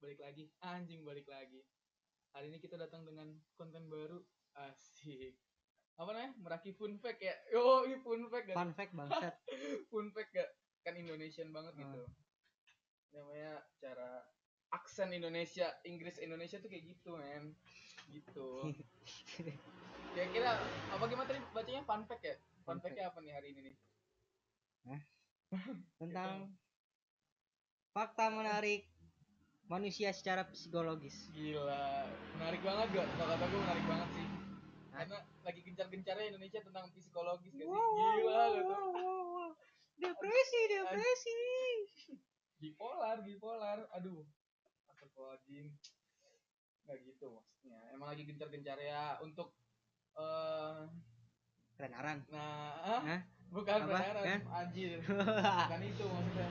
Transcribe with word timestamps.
balik 0.00 0.20
lagi. 0.20 0.44
Anjing 0.60 1.02
balik 1.02 1.26
lagi. 1.26 1.64
Hari 2.32 2.52
ini 2.52 2.58
kita 2.60 2.76
datang 2.76 3.04
dengan 3.08 3.32
konten 3.56 3.88
baru. 3.88 4.20
Asik. 4.56 5.36
Apa 5.96 6.12
namanya? 6.12 6.32
Meraki 6.40 6.72
fun 6.76 6.96
fact 7.00 7.20
ya. 7.20 7.32
Yo 7.52 7.84
ini 7.88 7.96
fun 8.00 8.28
fact 8.28 8.52
kan 8.52 8.56
Fun 8.56 8.72
fact 8.76 8.92
bangsat. 8.92 9.34
fun 9.92 10.08
fact 10.12 10.30
gak? 10.32 10.50
Kan 10.84 10.96
Indonesian 10.96 11.52
banget 11.52 11.72
Ah. 11.76 11.80
gitu. 11.84 12.02
Namanya 13.16 13.52
cara 13.80 14.10
aksen 14.72 15.12
Indonesia 15.12 15.72
Inggris 15.88 16.20
Indonesia 16.20 16.60
tuh 16.60 16.68
kayak 16.68 16.84
gitu 16.84 17.16
men. 17.16 17.56
Gitu. 18.12 18.48
Kira-kira 20.16 20.56
apa 20.92 21.04
gimana 21.08 21.28
tadi 21.28 21.40
bacanya? 21.52 21.84
Fun 21.84 22.04
fact 22.04 22.24
ya? 22.24 22.36
Fun 22.64 22.76
Fun 22.76 22.78
fact-nya 22.82 23.12
apa 23.12 23.18
nih 23.20 23.32
hari 23.32 23.48
ini 23.52 23.60
nih? 23.70 23.76
Tentang 26.00 26.52
fakta 27.92 28.28
menarik 28.28 28.84
manusia 29.66 30.14
secara 30.14 30.46
psikologis. 30.46 31.30
Gila, 31.34 32.06
menarik 32.38 32.62
banget 32.62 32.86
gak? 32.94 33.06
Kalau 33.18 33.28
kata 33.34 33.44
gue 33.50 33.60
menarik 33.60 33.84
banget 33.90 34.08
sih. 34.14 34.26
Karena 34.96 35.18
lagi 35.44 35.60
gencar-gencarnya 35.60 36.26
Indonesia 36.32 36.60
tentang 36.62 36.84
psikologis 36.94 37.52
gak 37.52 37.66
sih? 37.66 37.74
Gila 37.74 38.44
gitu. 38.54 38.76
Depresi, 39.96 40.60
depresi. 40.70 41.40
Bipolar, 42.62 43.20
bipolar. 43.26 43.78
Aduh. 43.98 44.22
Astagfirullahaladzim. 44.94 45.74
Gak 46.86 46.98
gitu 47.02 47.26
maksudnya. 47.34 47.78
Emang 47.90 48.08
lagi 48.14 48.22
gencar-gencarnya 48.22 49.18
untuk 49.20 49.52
eh 50.16 50.86
Ketenaran. 51.76 52.24
nah, 52.32 52.72
ah, 52.80 53.00
Hah? 53.04 53.20
bukan 53.52 53.84
Apa? 53.84 54.00
beneran, 54.00 54.24
Kan? 54.24 54.40
anjir. 54.48 54.96
Bukan 55.68 55.80
itu 55.84 56.04
maksudnya. 56.08 56.48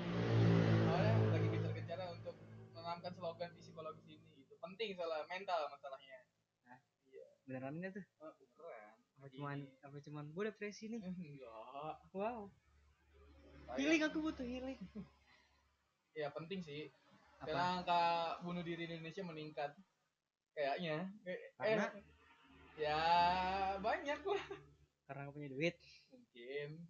Menanamkan 3.05 3.14
slogan 3.14 3.52
psikologis 3.62 4.05
ini 4.09 4.41
gitu. 4.41 4.54
Penting 4.58 4.98
soalnya 4.98 5.25
mental 5.30 5.61
masalahnya. 5.70 6.17
Beneran 7.45 7.73
enggak 7.78 8.02
tuh? 8.02 8.06
Oh, 8.25 8.34
beneran. 8.34 8.94
Apa 9.16 9.28
cuman 9.30 9.58
apa 9.86 9.98
cuman 10.02 10.25
gue 10.34 10.44
depresi 10.50 10.89
nih. 10.89 11.02
Enggak. 11.06 11.95
Wow. 12.11 12.50
Kayak- 13.66 13.78
Healing 13.78 14.02
aku 14.09 14.17
butuh 14.22 14.45
healing. 14.45 14.80
Ya 16.16 16.31
penting 16.31 16.64
sih. 16.64 16.88
Apa? 17.44 17.52
Karena 17.52 17.66
angka 17.83 18.02
bunuh 18.39 18.64
diri 18.64 18.88
di 18.88 18.95
Indonesia 18.95 19.20
meningkat. 19.20 19.76
Kayaknya. 20.56 21.11
Eh, 21.28 21.52
Karena? 21.59 21.92
eh, 21.92 22.03
ya 22.80 23.00
banyak 23.83 24.23
lah. 24.23 24.45
Karena 25.03 25.28
aku 25.28 25.31
punya 25.36 25.50
duit. 25.52 25.76
Mungkin. 26.16 26.88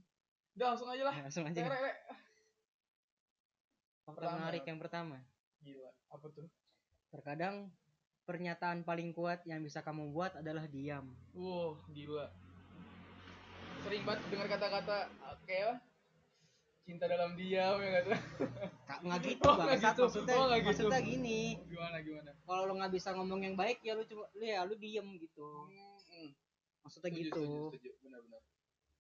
Udah 0.54 0.66
langsung 0.70 0.94
aja 0.94 1.10
lah. 1.10 1.16
Langsung 1.26 1.42
aja. 1.50 1.58
Fakta 4.06 4.30
menarik 4.38 4.62
yang 4.70 4.78
pertama. 4.78 5.18
Gila. 5.66 5.90
Apa 6.10 6.26
tuh? 6.30 6.46
Terkadang 7.10 7.74
pernyataan 8.24 8.82
paling 8.82 9.10
kuat 9.12 9.42
yang 9.44 9.62
bisa 9.62 9.82
kamu 9.82 10.10
buat 10.10 10.34
adalah 10.36 10.66
diam. 10.68 11.10
Wow, 11.32 11.82
gila. 11.90 12.30
Sering 13.82 14.02
banget 14.02 14.22
dengar 14.30 14.48
kata-kata 14.48 14.98
kayak 15.44 15.78
cinta 16.82 17.06
dalam 17.06 17.34
diam 17.34 17.78
ya 17.78 17.90
kata. 18.00 18.16
Kak 18.86 19.00
nggak 19.04 19.20
gitu 19.24 19.42
Oh, 19.44 19.58
bangsat. 19.60 19.94
gitu. 19.94 20.02
maksudnya 20.06 20.36
Oh, 20.36 20.46
gitu. 20.48 20.66
maksudnya 20.68 21.02
gini 21.02 21.42
Gimana 21.66 21.98
gimana? 22.00 22.30
kalau 22.40 22.62
lo 22.64 22.74
nggak 22.76 22.94
bisa 22.94 23.10
ngomong 23.12 23.42
yang 23.42 23.56
baik 23.56 23.82
ya 23.82 23.94
lu 23.94 24.06
cuma 24.06 24.30
lu 24.32 24.46
ya 24.46 24.62
lu 24.62 24.74
diem 24.76 25.08
gitu 25.18 25.66
Hmm, 25.66 26.30
maksudnya 26.82 27.10
setuju, 27.10 27.22
gitu 27.24 27.42
Setuju, 27.42 27.66
setuju. 27.74 27.90
Benar-benar. 28.00 28.42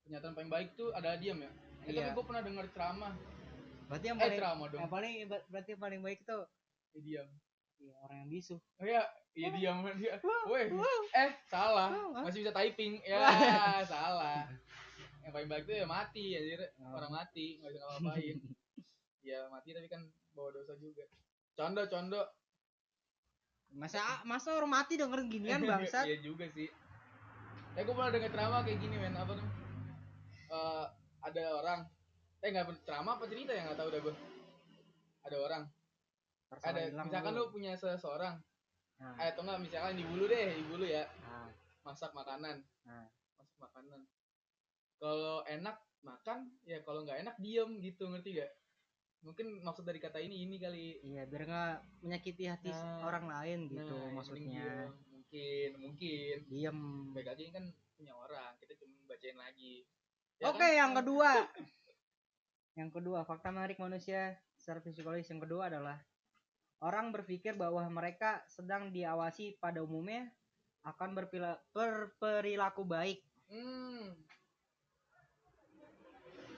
Pernyataan 0.01 0.33
paling 0.33 0.51
baik 0.51 0.69
tuh 0.73 0.89
ada 0.91 1.13
diam 1.15 1.37
ya. 1.39 1.49
Eh, 1.83 1.89
Iya. 1.91 1.97
tapi 2.03 2.09
gue 2.11 2.25
pernah 2.25 2.41
dengar 2.41 2.65
ceramah. 2.67 3.13
Berarti 3.85 4.05
yang 4.07 4.17
Eh, 4.17 4.23
paling 4.23 4.37
ceramah 4.37 4.67
dong. 4.67 4.79
yang 4.79 4.91
paling 4.91 5.13
berarti 5.47 5.69
yang 5.71 5.81
paling 5.81 6.01
baik 6.01 6.19
itu 6.21 6.37
Eh, 6.91 7.01
diam. 7.01 7.27
ya, 7.77 7.93
orang 8.01 8.17
yang 8.19 8.29
bisu 8.29 8.55
Oh 8.55 8.85
iya, 8.85 9.01
iya 9.33 9.47
diam 9.51 9.77
dia. 9.93 10.15
Weh, 10.47 10.65
eh 11.13 11.31
salah. 11.45 11.91
Masih 12.17 12.41
bisa 12.41 12.51
typing. 12.51 13.03
Ya, 13.03 13.19
salah. 13.83 14.47
Yang 15.19 15.31
paling 15.31 15.49
baik 15.49 15.63
tuh 15.63 15.75
ya 15.75 15.85
mati 15.85 16.25
anjir. 16.33 16.61
Oh. 16.79 16.93
Orang 16.93 17.11
mati, 17.11 17.57
enggak 17.57 17.71
bisa 17.71 17.81
ngapa-ngapain. 17.83 18.37
ya 19.27 19.39
mati 19.49 19.69
tapi 19.71 19.87
kan 19.87 20.01
bawa 20.31 20.49
dosa 20.51 20.73
juga. 20.75 21.03
Condo, 21.53 21.83
condo. 21.85 22.21
masa 23.71 23.99
masa 24.23 24.55
orang 24.55 24.71
mati 24.71 24.95
denger 24.95 25.19
ginian 25.27 25.59
bangsat 25.67 26.07
Iya 26.07 26.23
juga 26.23 26.47
sih. 26.47 26.69
Eh 27.75 27.83
gue 27.83 27.91
pernah 27.91 28.07
dengar 28.07 28.31
ceramah 28.31 28.63
kayak 28.63 28.79
gini 28.79 28.95
men, 28.95 29.11
apa 29.13 29.35
tuh? 29.35 29.47
Eh 30.47 30.85
ada 31.19 31.43
orang 31.57 31.79
eh 32.43 32.49
nggak 32.51 32.65
ceramah 32.83 33.19
apa 33.19 33.25
cerita 33.29 33.51
ya 33.55 33.61
nggak 33.69 33.79
tahu 33.79 33.89
dah 33.93 34.01
gue. 34.01 34.15
Ada 35.25 35.37
orang, 35.41 35.63
Terserah 36.51 36.69
ada 36.69 36.81
misalkan 37.01 37.33
lu 37.33 37.49
punya 37.49 37.73
seseorang, 37.73 38.37
nah, 39.01 39.17
eh, 39.17 39.33
atau 39.33 39.41
enggak 39.41 39.61
misalkan 39.65 39.97
di 39.97 40.05
bulu 40.05 40.29
deh, 40.29 40.53
di 40.53 40.63
bulu 40.69 40.85
ya, 40.85 41.01
nah, 41.25 41.49
masak 41.81 42.13
makanan. 42.13 42.61
Nah. 42.85 43.09
Masak 43.41 43.57
makanan. 43.57 44.01
Kalau 45.01 45.41
enak 45.49 45.77
makan, 46.05 46.53
ya 46.63 46.77
kalau 46.85 47.01
nggak 47.01 47.25
enak 47.25 47.35
diem 47.41 47.81
gitu, 47.81 48.05
ngerti 48.13 48.37
gak? 48.37 48.51
Mungkin 49.25 49.65
maksud 49.65 49.81
dari 49.89 49.97
kata 49.97 50.21
ini 50.21 50.45
ini 50.45 50.61
kali. 50.61 51.01
iya 51.01 51.25
biar 51.25 51.49
nggak 51.49 52.05
menyakiti 52.05 52.45
hati 52.45 52.69
Nah, 52.69 53.09
orang 53.09 53.25
lain 53.25 53.59
gitu 53.65 53.89
Nah, 53.89 54.05
yang 54.05 54.13
maksudnya. 54.13 54.69
Mungkin, 55.09 55.69
mungkin. 55.81 56.35
diem 56.45 56.79
Baik 57.09 57.33
lagi 57.33 57.49
kan 57.49 57.65
punya 57.97 58.13
orang, 58.13 58.53
kita 58.61 58.77
cuma 58.77 59.01
bacain 59.09 59.33
lagi. 59.33 59.81
Ya 60.37 60.53
oke 60.53 60.61
kan? 60.61 60.77
yang 60.77 60.91
kedua 60.93 61.31
yang 62.75 62.91
kedua 62.91 63.23
fakta 63.23 63.49
menarik 63.49 63.79
manusia 63.79 64.35
secara 64.55 64.79
psikologis 64.79 65.27
yang 65.27 65.39
kedua 65.39 65.67
adalah 65.67 65.97
orang 66.79 67.09
berpikir 67.09 67.55
bahwa 67.55 67.81
mereka 67.87 68.43
sedang 68.45 68.91
diawasi 68.91 69.55
pada 69.57 69.79
umumnya 69.79 70.27
akan 70.83 71.15
berperilaku 71.15 72.83
baik 72.83 73.19
Hmm. 73.45 74.09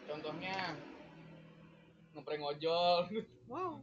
Contohnya 0.08 0.72
ngeprank 2.16 2.44
ojol. 2.48 2.98
wow 3.46 3.76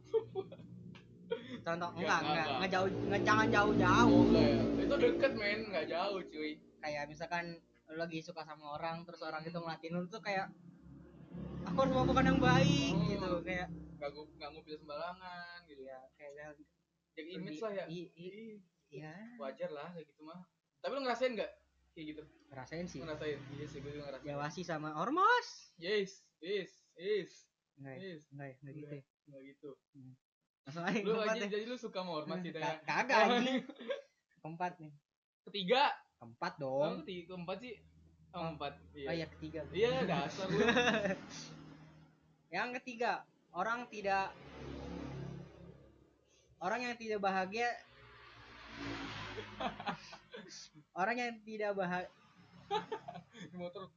contoh 1.65 1.89
Enggak, 1.93 1.93
enggak 1.93 1.93
enggak, 1.93 2.19
enggak 2.25 2.25
enggak. 2.25 2.45
enggak 2.49 2.71
jauh 2.73 2.89
enggak 2.89 3.21
jangan 3.23 3.47
jauh-jauh 3.53 4.23
Enggak 4.25 4.45
ya. 4.49 4.61
Itu 4.81 4.95
deket 4.97 5.31
men, 5.37 5.59
nggak 5.69 5.87
jauh 5.87 6.19
cuy. 6.25 6.51
kayak 6.81 7.03
misalkan 7.05 7.45
lagi 7.87 8.19
suka 8.21 8.41
sama 8.41 8.65
orang 8.73 9.05
terus 9.05 9.21
orang 9.21 9.41
itu 9.41 9.53
ngelatin 9.53 9.93
lu 9.93 10.05
tuh 10.05 10.21
kayak 10.21 10.49
aku 11.65 11.77
harus 11.77 11.93
melakukan 11.93 12.25
yang 12.25 12.39
baik 12.39 12.93
Hmm. 12.93 13.07
gitu 13.07 13.29
kayak 13.41 13.67
Gak 13.95 14.09
gu 14.11 14.21
nggak 14.29 14.49
ngupil 14.51 14.75
sembarangan 14.75 15.59
gitu 15.65 15.81
ya. 15.81 15.97
ya 15.97 15.99
kayak 16.29 16.53
Jadi 17.15 17.29
image 17.33 17.59
lah 17.59 17.71
ya. 17.73 17.85
i- 17.87 18.11
i- 18.13 18.33
Ih, 18.35 18.55
ya 18.93 19.15
Wajar 19.37 19.71
lah 19.71 19.89
kayak 19.89 20.05
gitu 20.05 20.21
mah. 20.21 20.43
Tapi 20.77 20.91
lu 20.93 21.01
ngerasain 21.01 21.31
nggak 21.33 21.51
kayak 21.91 22.05
gitu? 22.11 22.23
ngerasain 22.45 22.85
sih 22.85 22.99
Ngerasain? 22.99 23.39
Iya 23.51 23.65
sih, 23.65 23.79
gue 23.79 23.91
juga 23.91 24.03
ngerasain. 24.07 24.27
diawasi 24.27 24.61
sama 24.61 24.93
ormas 24.93 25.47
Yes, 25.75 26.21
yes, 26.37 26.69
yes, 26.93 27.31
enggak 27.75 27.93
ya? 27.93 27.99
yes. 28.05 28.21
enggak 28.29 28.47
ya 28.47 28.55
enggak 28.55 28.73
gitu 28.75 28.87
ya 28.91 29.03
Nggak 29.25 29.41
gitu. 29.47 29.69
langsung 30.65 30.83
aja 30.83 30.99
Lu 31.01 31.13
aja 31.17 31.45
jadi 31.45 31.65
lu 31.65 31.77
suka 31.77 31.99
sama 31.99 32.11
ormas 32.15 32.39
gitu 32.41 32.57
ya. 32.57 32.65
Ka- 32.77 32.81
kagak 32.85 33.17
anjing 33.31 33.61
keempat 34.41 34.73
nih 34.77 34.93
Ketiga. 35.45 35.83
keempat 36.15 36.53
Oh, 36.57 36.83
dong 36.83 36.93
keempat 37.05 37.57
sih. 37.59 37.75
Oh, 38.35 38.51
empat. 38.51 38.75
oh 38.75 39.13
iya 39.15 39.27
ketiga 39.31 39.63
Iya, 39.71 40.03
dasar 40.03 40.51
lu. 40.51 40.59
yang 42.55 42.75
ketiga 42.79 43.23
orang 43.55 43.87
tidak 43.87 44.35
orang 46.59 46.83
yang 46.83 46.95
tidak 46.99 47.19
bahagia 47.23 47.71
orang 50.99 51.15
yang 51.15 51.31
tidak 51.47 51.71
bahagia 51.75 52.11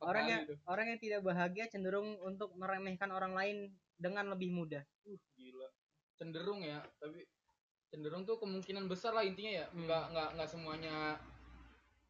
orang 0.03 0.25
yang 0.29 0.43
tuh. 0.47 0.57
orang 0.71 0.87
yang 0.95 1.01
tidak 1.01 1.21
bahagia 1.27 1.65
cenderung 1.71 2.19
untuk 2.23 2.55
meremehkan 2.55 3.11
orang 3.11 3.35
lain 3.35 3.57
dengan 3.99 4.31
lebih 4.31 4.55
mudah 4.55 4.83
Uh, 5.09 5.17
gila. 5.41 5.65
Cenderung 6.21 6.61
ya, 6.61 6.85
tapi 7.01 7.25
cenderung 7.89 8.29
tuh 8.29 8.37
kemungkinan 8.37 8.85
besar 8.93 9.17
lah 9.17 9.25
intinya 9.25 9.65
ya. 9.65 9.67
Hmm. 9.73 9.81
Enggak 9.89 10.05
enggak 10.13 10.29
enggak 10.37 10.49
semuanya 10.53 10.95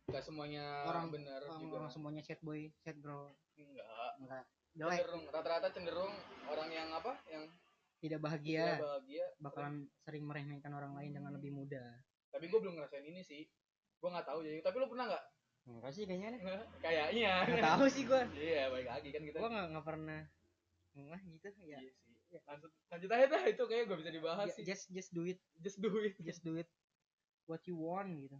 enggak 0.08 0.24
semuanya 0.24 0.64
Orang- 0.84 1.10
benar 1.10 1.40
orang, 1.42 1.60
juga. 1.60 1.74
orang 1.78 1.90
semuanya 1.90 2.22
sad 2.22 2.40
boy 2.40 2.72
sad 2.78 2.96
girl 2.98 3.28
Enggak. 3.54 4.10
enggak 4.18 4.44
jelek 4.70 4.98
Cenderung 4.98 5.24
rata-rata 5.28 5.68
cenderung 5.68 6.14
orang 6.46 6.68
yang 6.70 6.88
apa? 6.90 7.12
Yang 7.26 7.44
tidak 7.44 7.58
tidak 7.98 8.20
bahagia 8.22 8.64
bahagia. 8.78 9.24
bakalan 9.36 9.74
sering 9.98 10.24
meremehkan 10.24 10.70
orang 10.70 10.94
lain 10.94 11.10
dengan 11.12 11.32
lebih 11.32 11.50
mudah 11.50 11.98
Tapi 12.28 12.44
gue 12.46 12.58
belum 12.58 12.76
ngerasain 12.76 13.02
ini 13.02 13.20
sih. 13.20 13.42
Gue 13.98 14.08
nggak 14.08 14.24
tahu 14.24 14.40
jadi. 14.40 14.60
Tapi 14.60 14.76
lu 14.76 14.86
pernah 14.86 15.06
nggak? 15.08 15.24
enggak 15.68 15.92
sih 15.92 16.04
kayaknya 16.04 16.28
nih 16.30 16.40
Kayaknya. 16.84 17.32
nggak 17.44 17.66
tahu 17.66 17.86
sih 17.88 18.02
gua 18.02 18.22
Iya, 18.30 18.62
baik 18.70 18.88
lagi 18.88 19.08
kan 19.10 19.20
kita. 19.22 19.36
gua 19.36 19.48
nggak 19.50 19.66
nggak 19.68 19.84
pernah 19.84 20.20
enggak 20.94 21.20
gitu 21.26 21.48
ya 21.60 21.78
Iya 21.78 21.92
sih. 21.92 22.12
Lanjut, 22.38 22.70
lanjut 22.88 23.10
aja 23.10 23.26
dah 23.26 23.42
itu 23.44 23.62
kayak 23.64 23.84
gue 23.84 23.96
bisa 23.98 24.10
dibahas 24.10 24.46
Ya, 24.46 24.54
sih. 24.54 24.64
just 24.64 24.84
just 24.88 25.10
do 25.10 25.24
it 25.24 25.40
Just 25.58 25.76
do 25.78 25.88
it. 25.98 26.14
just 26.22 26.40
do 26.40 26.54
it 26.54 26.68
what 27.44 27.60
you 27.64 27.74
want 27.74 28.12
gitu 28.14 28.36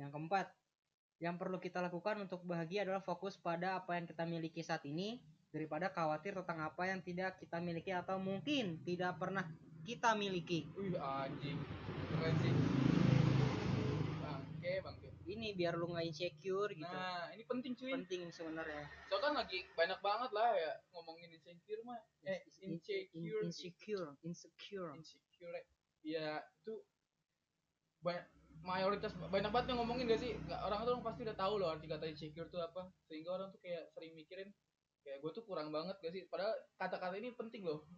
yang 0.00 0.08
keempat 0.08 0.48
yang 1.20 1.36
perlu 1.36 1.60
kita 1.60 1.84
lakukan 1.84 2.24
untuk 2.24 2.40
bahagia 2.48 2.88
adalah 2.88 3.04
fokus 3.04 3.36
pada 3.36 3.76
apa 3.76 4.00
yang 4.00 4.08
kita 4.08 4.24
miliki 4.24 4.64
saat 4.64 4.80
ini 4.88 5.20
daripada 5.52 5.92
khawatir 5.92 6.32
tentang 6.32 6.64
apa 6.64 6.88
yang 6.88 7.04
tidak 7.04 7.36
kita 7.36 7.60
miliki 7.60 7.92
atau 7.92 8.16
mungkin 8.16 8.80
tidak 8.88 9.20
pernah 9.20 9.44
kita 9.84 10.16
miliki. 10.16 10.64
Wih 10.80 10.96
anjing. 10.96 11.60
Keren 12.16 12.34
sih. 12.40 12.54
Bangke, 14.24 14.72
bangke. 14.80 15.08
Ini 15.28 15.52
biar 15.52 15.76
lu 15.76 15.92
nggak 15.92 16.06
insecure 16.08 16.72
gitu. 16.72 16.88
Nah, 16.88 17.28
ini 17.36 17.44
penting 17.44 17.72
cuy. 17.76 17.92
Penting 18.00 18.32
sebenarnya. 18.32 18.88
Soalnya 19.12 19.20
kan 19.20 19.32
lagi 19.44 19.58
banyak 19.76 20.00
banget 20.00 20.30
lah 20.32 20.50
ya 20.56 20.72
ngomongin 20.96 21.28
insecure 21.36 21.84
mah. 21.84 22.00
Eh, 22.24 22.40
In- 22.64 22.80
insecure. 22.80 23.44
insecure, 23.44 24.10
insecure. 24.24 24.90
insecure 24.96 25.60
ya 26.00 26.40
itu 26.64 26.80
banyak 28.00 28.24
mayoritas 28.60 29.12
banyak 29.16 29.50
banget 29.50 29.66
yang 29.72 29.78
ngomongin 29.82 30.04
gak 30.10 30.20
sih? 30.20 30.32
Nggak, 30.36 30.60
orang 30.64 30.78
tuh 30.84 30.94
pasti 31.04 31.20
udah 31.24 31.36
tahu 31.36 31.54
loh 31.60 31.68
arti 31.72 31.86
kata 31.88 32.04
insecure 32.06 32.48
tuh 32.52 32.60
apa. 32.60 32.88
Sehingga 33.08 33.30
orang 33.36 33.48
tuh 33.52 33.60
kayak 33.62 33.90
sering 33.96 34.12
mikirin 34.14 34.48
kayak 35.00 35.18
gue 35.24 35.30
tuh 35.32 35.44
kurang 35.44 35.72
banget 35.72 35.96
gak 36.00 36.12
sih? 36.12 36.22
Padahal 36.28 36.52
kata-kata 36.76 37.16
ini 37.16 37.32
penting 37.32 37.64
loh. 37.64 37.88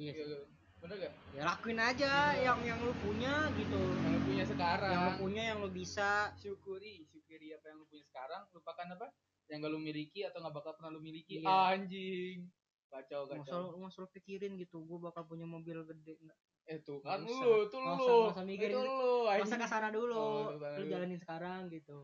Iya 0.00 0.12
sih. 0.16 0.24
Iya, 0.24 0.38
bener 0.80 0.96
gak? 1.08 1.14
Ya 1.36 1.42
lakuin 1.44 1.80
aja 1.80 2.12
yang 2.40 2.58
yang 2.64 2.78
lu 2.80 2.92
punya 3.04 3.52
gitu. 3.56 3.80
yang 3.80 4.12
lu 4.16 4.20
punya 4.24 4.44
sekarang. 4.48 4.92
Yang 4.92 5.04
lu 5.04 5.12
punya 5.20 5.42
yang 5.52 5.58
lu 5.60 5.70
bisa. 5.72 6.32
syukuri 6.40 7.04
syukuri 7.12 7.52
apa 7.52 7.64
yang 7.68 7.76
lu 7.80 7.86
punya 7.86 8.04
sekarang. 8.08 8.42
Lupakan 8.56 8.86
apa? 8.96 9.06
Yang 9.52 9.58
gak 9.68 9.72
lu 9.72 9.80
miliki 9.80 10.20
atau 10.24 10.38
gak 10.40 10.54
bakal 10.56 10.72
pernah 10.80 10.90
lu 10.96 11.00
miliki. 11.04 11.44
Iya. 11.44 11.76
anjing. 11.76 12.48
Kacau 12.90 13.30
kacau. 13.30 13.70
Lu- 13.70 13.78
nggak 13.78 13.94
usah 13.94 14.02
lu 14.02 14.10
pikirin 14.10 14.58
gitu, 14.58 14.82
gue 14.82 14.98
bakal 14.98 15.22
punya 15.22 15.46
mobil 15.46 15.78
gede. 15.86 16.18
Nggak 16.18 16.38
eh 16.70 16.78
tuh 16.80 17.02
kan 17.02 17.18
lu 17.20 17.66
tuh 17.66 17.82
Nggak 17.82 17.98
lu 18.38 18.46
mikirin. 18.46 18.70
itu 18.70 18.78
lu 18.78 19.26
Nggak 19.26 19.42
usah 19.42 19.58
anjing. 19.58 19.60
ke 19.60 19.66
sana 19.66 19.88
dulu. 19.90 20.14
Oh, 20.14 20.54
lu 20.54 20.62
dulu. 20.62 20.86
jalanin 20.86 21.18
sekarang 21.18 21.60
gitu. 21.66 21.98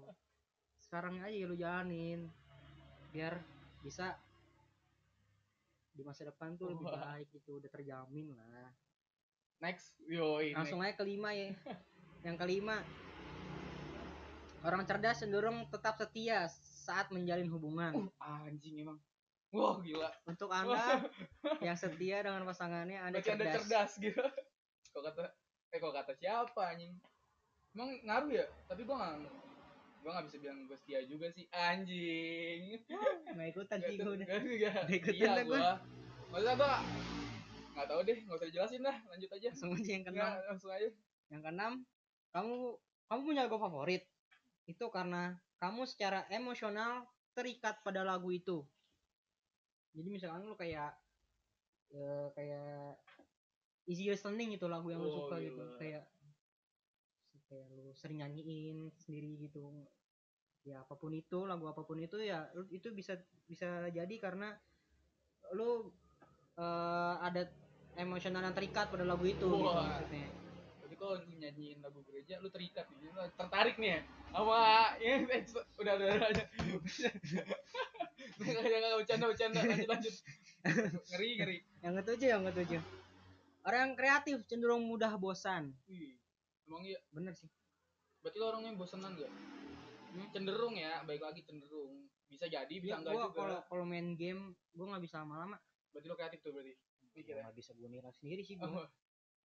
Sekarang 0.82 1.14
aja 1.22 1.36
lu 1.46 1.54
jalanin. 1.54 2.20
Biar 3.14 3.38
bisa 3.80 4.18
di 5.94 6.02
masa 6.02 6.26
depan 6.26 6.58
tuh 6.58 6.74
lebih 6.74 6.84
baik 6.84 7.30
gitu, 7.32 7.56
udah 7.56 7.70
terjamin 7.70 8.34
lah. 8.34 8.68
next 9.56 9.96
yoi 10.04 10.52
Langsung 10.52 10.84
aja 10.84 10.92
kelima 10.92 11.32
ya. 11.32 11.56
Yang 12.20 12.36
kelima, 12.36 12.84
orang 14.60 14.84
cerdas 14.84 15.22
cenderung 15.22 15.64
tetap 15.70 15.96
setia 15.96 16.44
saat 16.50 17.08
menjalin 17.08 17.48
hubungan. 17.48 18.10
Uh, 18.18 18.44
anjing 18.44 18.76
emang. 18.76 18.98
Wah, 19.54 19.80
gila. 19.80 20.10
Untuk 20.26 20.52
anda 20.52 21.06
yang 21.62 21.78
setia 21.78 22.20
dengan 22.20 22.44
pasangannya, 22.44 22.98
anda 23.00 23.22
Berarti 23.22 23.30
Anda 23.32 23.44
cerdas. 23.46 23.62
cerdas 23.64 23.90
gitu. 24.02 24.20
Kok 24.96 25.04
kata 25.12 25.28
eh 25.76 25.76
kok 25.76 25.92
kata 25.92 26.12
siapa 26.16 26.72
anjing? 26.72 26.96
Emang 27.76 28.00
ngaruh 28.00 28.32
ya? 28.32 28.48
Tapi 28.64 28.80
gua 28.88 28.96
nggak 28.96 29.28
gua 30.00 30.10
nggak 30.16 30.26
bisa 30.32 30.36
bilang 30.40 30.64
gua 30.64 30.78
setia 30.80 31.04
juga 31.04 31.28
sih 31.36 31.44
anjing. 31.52 32.80
Nggak 33.36 33.48
ikutan 33.52 33.78
sih 33.84 34.00
gue 34.00 34.12
udah. 34.16 34.24
Gak, 34.24 34.40
gak, 34.40 34.72
Nggak 34.88 34.98
ikutan 35.04 35.20
iya 35.20 35.44
gua. 35.44 35.58
gua. 35.60 35.72
Maksudnya 36.32 36.54
gua 36.56 36.74
nggak 37.76 37.88
tahu 37.92 38.00
deh, 38.08 38.18
nggak 38.24 38.36
usah 38.40 38.48
dijelasin 38.48 38.82
lah, 38.88 38.96
lanjut 39.04 39.30
aja. 39.36 39.48
Langsung 39.52 39.72
aja 39.76 39.90
yang 39.92 40.04
keenam. 40.08 40.32
Langsung 40.48 40.70
aja. 40.72 40.88
Yang 41.28 41.42
keenam, 41.44 41.72
kamu 42.32 42.56
kamu 43.12 43.20
punya 43.20 43.40
lagu 43.44 43.58
favorit. 43.60 44.02
Itu 44.64 44.88
karena 44.88 45.36
kamu 45.60 45.84
secara 45.84 46.24
emosional 46.32 47.04
terikat 47.36 47.84
pada 47.84 48.00
lagu 48.00 48.32
itu. 48.32 48.64
Jadi 49.92 50.08
misalkan 50.08 50.48
lu 50.48 50.56
kayak 50.56 50.96
eh, 51.92 52.32
kayak 52.32 52.96
easy 53.86 54.10
listening 54.10 54.54
itu 54.54 54.66
lagu 54.66 54.90
yang 54.90 55.00
lu 55.00 55.08
Oh, 55.10 55.16
suka 55.26 55.38
gitu, 55.38 55.62
gila. 55.62 55.78
kayak 55.78 56.04
kayak 57.46 57.66
lu 57.70 57.94
sering 57.94 58.18
nyanyiin 58.18 58.90
sendiri 58.98 59.38
gitu. 59.38 59.70
Ya 60.66 60.82
apa 60.82 60.98
pun 60.98 61.14
itu, 61.14 61.46
lagu 61.46 61.70
apa 61.70 61.86
pun 61.86 61.94
itu 62.02 62.18
ya 62.18 62.50
lu- 62.58 62.66
itu 62.74 62.90
bisa 62.90 63.14
bisa 63.46 63.86
jadi 63.90 64.14
karena 64.18 64.50
lu 65.54 65.94
eh, 66.58 67.14
ada 67.22 67.46
emosional 67.94 68.42
yang 68.42 68.56
terikat 68.56 68.90
pada 68.90 69.04
lagu 69.06 69.22
itu 69.22 69.46
gitu 69.46 69.70
Wah. 69.70 69.86
maksudnya. 70.02 70.26
Tapi 70.82 70.94
kalau 70.98 71.14
lu 71.22 71.34
nyanyiin 71.38 71.78
lagu 71.84 72.02
gereja, 72.02 72.42
lu 72.42 72.50
terikat 72.50 72.88
nih, 72.90 73.12
lu 73.14 73.22
tertarik 73.38 73.76
nih 73.78 73.90
ya 73.94 74.00
sama 74.34 74.58
ya, 74.98 75.16
eh, 75.22 75.44
udah 75.78 75.92
udah 75.96 76.06
udah. 76.16 76.46
nggak, 78.36 78.62
nggak, 78.66 78.98
bercanda 79.00 79.24
bercanda 79.30 79.60
lanjut 79.62 79.88
lanjut. 79.88 80.14
Ngeri 81.14 81.28
ngeri. 81.38 81.56
Yang 81.84 81.94
ketujuh, 82.02 82.28
yang 82.28 82.42
ketujuh. 82.50 82.82
Orang 83.66 83.80
yang 83.82 83.94
kreatif 83.98 84.36
cenderung 84.46 84.86
mudah 84.86 85.18
bosan. 85.18 85.74
Wih, 85.90 86.14
emang 86.70 86.86
iya. 86.86 87.02
Bener 87.10 87.34
sih. 87.34 87.50
Berarti 88.22 88.38
lo 88.38 88.46
orangnya 88.54 88.78
bosenan 88.78 89.18
gak? 89.18 89.26
Hmm? 90.14 90.26
Cenderung 90.30 90.78
ya, 90.78 91.02
baik 91.02 91.18
lagi 91.18 91.42
cenderung. 91.42 92.06
Bisa 92.30 92.46
jadi, 92.46 92.70
bisa 92.78 92.94
Ya, 92.94 93.02
enggak 93.02 93.14
gua 93.14 93.24
juga. 93.26 93.34
kalau 93.34 93.58
kalau 93.66 93.84
main 93.84 94.14
game, 94.14 94.54
gua 94.70 94.94
nggak 94.94 95.02
bisa 95.02 95.26
lama-lama. 95.26 95.58
Berarti 95.90 96.06
lo 96.06 96.14
kreatif 96.14 96.38
tuh 96.46 96.54
berarti. 96.54 96.78
Mikir 97.10 97.34
ya. 97.34 97.42
Nggak 97.42 97.56
bisa 97.58 97.70
gua 97.74 97.88
nilai 97.90 98.12
sendiri 98.14 98.42
sih 98.46 98.54
gua. 98.54 98.70
Oh, 98.70 98.88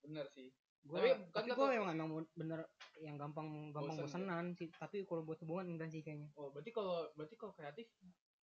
bener 0.02 0.26
sih. 0.34 0.50
Gua, 0.82 0.98
Tapi 0.98 1.08
tapi, 1.10 1.30
kan 1.30 1.44
kata- 1.54 1.58
gua 1.58 1.68
memang 1.74 1.90
emang 1.94 2.08
bener 2.34 2.60
yang 2.98 3.16
gampang 3.18 3.70
gampang 3.70 3.94
Bosen, 3.94 4.02
bosenan 4.02 4.46
sih. 4.58 4.68
Tapi 4.74 5.06
kalau 5.06 5.22
buat 5.22 5.38
hubungan 5.46 5.78
enggak 5.78 5.94
sih 5.94 6.02
kayaknya. 6.02 6.26
Oh, 6.34 6.50
berarti 6.50 6.74
kalau 6.74 7.06
berarti 7.14 7.34
kalau 7.38 7.54
kreatif 7.54 7.86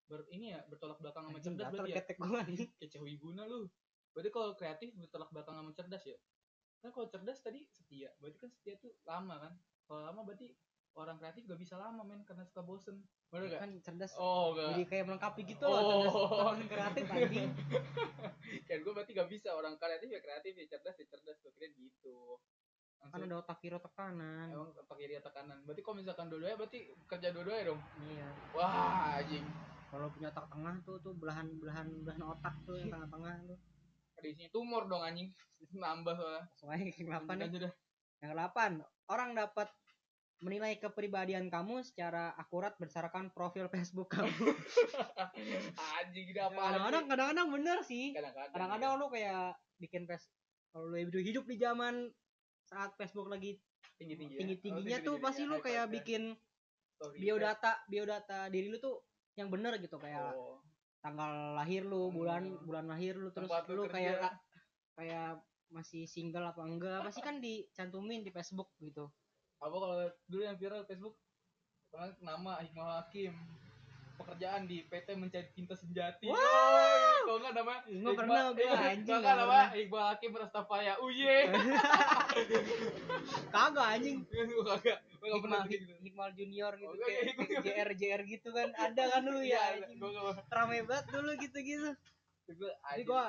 ber 0.07 0.23
ini 0.31 0.55
ya 0.55 0.63
bertolak 0.71 1.03
belakang 1.03 1.27
sama 1.31 1.39
cerdas 1.43 1.67
berarti 1.75 1.91
ya. 1.91 1.97
ketek 1.99 2.19
gua 2.23 2.41
nih. 2.47 2.71
Guna 3.19 3.43
lu. 3.51 3.67
Berarti 4.15 4.31
kalau 4.31 4.55
kreatif 4.55 4.95
bertolak 4.95 5.29
belakang 5.29 5.59
sama 5.59 5.71
cerdas 5.75 6.05
ya. 6.07 6.17
Kan 6.79 6.91
kalau 6.91 7.11
cerdas 7.11 7.43
tadi 7.43 7.67
setia. 7.67 8.15
Berarti 8.23 8.39
kan 8.39 8.51
setia 8.51 8.79
tuh 8.79 8.95
lama 9.03 9.35
kan. 9.43 9.53
Kalau 9.85 10.01
lama 10.07 10.23
berarti 10.23 10.55
orang 10.95 11.19
kreatif 11.19 11.43
gak 11.45 11.59
bisa 11.59 11.75
lama 11.75 12.07
men 12.07 12.23
karena 12.23 12.47
suka 12.47 12.63
bosen. 12.63 13.03
Bener 13.29 13.51
gak? 13.51 13.61
Kan 13.67 13.71
cerdas. 13.83 14.15
Oh, 14.15 14.55
Jadi 14.55 14.87
enggak. 14.87 14.91
kayak 14.95 15.05
melengkapi 15.11 15.41
gitu 15.43 15.65
loh 15.67 15.83
cerdas 15.83 16.15
Oh. 16.15 16.55
sama 16.55 16.65
kreatif 16.65 17.05
anjing. 17.19 17.51
Kan 18.65 18.79
gue 18.81 18.93
berarti 18.95 19.11
gak 19.13 19.27
bisa 19.29 19.49
orang 19.53 19.75
kreatif 19.75 20.09
ya 20.09 20.21
kreatif 20.23 20.53
ya 20.55 20.67
cerdas 20.71 20.95
ya 20.95 21.07
cerdas. 21.11 21.37
Gue 21.43 21.53
kira 21.53 21.69
gitu. 21.75 22.39
Kan 23.05 23.21
ada 23.21 23.37
otak 23.37 23.59
kiri 23.61 23.75
otak 23.77 23.93
kanan. 23.93 24.49
Emang 24.49 24.73
pakai 24.89 25.11
dia 25.11 25.21
tekanan. 25.21 25.61
Berarti 25.67 25.83
kalau 25.83 25.97
misalkan 25.99 26.31
dua-duanya 26.31 26.57
berarti 26.57 26.79
kerja 27.05 27.29
dua-duanya 27.35 27.65
dong. 27.69 27.81
Iya. 28.01 28.29
Wah, 28.55 29.19
anjing. 29.21 29.45
Kalau 29.91 30.07
punya 30.09 30.33
otak 30.33 30.47
tengah 30.49 30.75
tuh 30.83 30.97
tuh 30.99 31.13
belahan 31.13 31.47
belahan 31.61 31.87
belahan 32.01 32.25
otak 32.25 32.55
tuh 32.65 32.79
yang 32.79 32.89
tengah-tengah 32.89 33.35
tuh. 33.45 33.59
Isinya 34.23 34.51
tumor 34.55 34.87
dong 34.87 35.03
anjing. 35.03 35.33
Nambah 35.83 36.15
soalnya. 36.15 36.45
Aja 36.71 36.85
yang 36.85 37.09
delapan 37.11 37.35
nih. 37.35 37.43
Lanjut 37.49 37.61
aja 37.61 37.65
dah. 37.67 37.73
Yang 38.23 38.31
delapan, 38.37 38.71
orang 39.11 39.31
dapat 39.37 39.69
menilai 40.45 40.77
kepribadian 40.77 41.49
kamu 41.49 41.81
secara 41.81 42.37
akurat 42.37 42.77
berdasarkan 42.77 43.33
profil 43.33 43.69
Facebook 43.73 44.13
kamu. 44.13 44.53
Anjing 46.01 46.27
ini 46.37 46.41
apa 46.41 46.61
Kadang-kadang 46.69 47.05
kadang-kadang 47.09 47.49
bener 47.49 47.79
sih. 47.81 48.13
Kadang-kadang. 48.13 48.53
Kadang-kadang 48.53 48.91
lu 49.01 49.07
kayak 49.09 49.57
bikin 49.81 50.05
face 50.05 50.29
kalau 50.75 50.91
lu 50.91 50.99
hidup 50.99 51.23
hidup 51.23 51.45
di 51.47 51.57
zaman 51.57 52.11
saat 52.67 52.93
Facebook 52.99 53.31
lagi 53.31 53.63
tinggi-tinggi. 53.95 54.37
tinggi-tingginya 54.43 54.99
tuh 55.07 55.17
pasti 55.23 55.47
lu 55.47 55.63
kayak 55.63 55.87
bikin 55.87 56.35
biodata 57.15 57.79
biodata 57.87 58.51
diri 58.51 58.67
lu 58.75 58.83
tuh 58.83 59.07
yang 59.39 59.51
bener 59.55 59.79
gitu 59.79 59.99
kayak 60.03 60.35
Oh. 60.35 60.59
Tanggal 61.05 61.53
lahir 61.53 61.85
lu, 61.85 62.09
bulan 62.09 62.49
Hmm. 62.49 62.65
bulan 62.65 62.89
lahir 62.89 63.21
lu 63.21 63.29
terus 63.29 63.53
Tempat 63.53 63.69
lu 63.69 63.77
lu 63.77 63.83
kayak 63.93 64.33
kayak 64.97 65.37
masih 65.69 66.09
single 66.09 66.49
apa 66.49 66.65
enggak 66.65 67.05
pasti 67.05 67.21
kan 67.21 67.45
dicantumin 67.45 68.25
di 68.25 68.33
Facebook 68.33 68.73
gitu. 68.81 69.13
Apa 69.61 69.77
kalau 69.77 69.97
dulu 70.25 70.41
yang 70.41 70.57
viral 70.57 70.89
Facebook? 70.89 71.21
Nama 72.25 72.65
Hikmah 72.65 73.05
Hakim. 73.05 73.37
Pekerjaan 74.15 74.65
di 74.65 74.87
PT 74.87 75.19
mencari 75.19 75.51
cinta 75.53 75.75
sejati. 75.75 76.31
Wah. 76.31 76.39
Woi, 76.39 77.03
Kalau 77.25 77.39
enggak 77.41 77.55
nama 77.57 77.75
Nggak 77.89 78.15
pernah 78.21 78.41
gua, 78.53 78.77
anjing, 78.79 79.07
Kalau 79.09 79.21
nggak 79.25 79.37
nama. 79.43 79.61
Iqbal 79.75 80.05
Hakim 80.13 80.33
Rastafaya. 80.39 80.95
Uye. 81.03 81.37
Kagak 83.55 83.87
anjing. 83.99 84.19
Kagak. 84.69 84.99
Pernah 85.25 85.63
Hikmal, 85.63 85.65
gitu. 85.67 85.93
Hikmal 85.99 86.31
Junior 86.33 86.73
gitu 86.75 86.91
Oh, 86.91 87.01
kayak 87.01 87.23
iya, 87.23 87.33
iya. 87.35 87.61
JR 87.63 87.91
JR 87.95 88.23
gitu 88.25 88.49
kan 88.51 88.69
ada 88.71 89.03
kan 89.09 89.23
dulu 89.23 89.41
ya 89.41 89.63
enggak. 89.89 90.37
rame 90.49 90.79
banget 90.83 91.07
dulu 91.09 91.31
gitu-gitu 91.39 91.91
Gua 92.51 92.71
tapi 92.77 92.93
anjing. 92.95 93.07
gua 93.07 93.25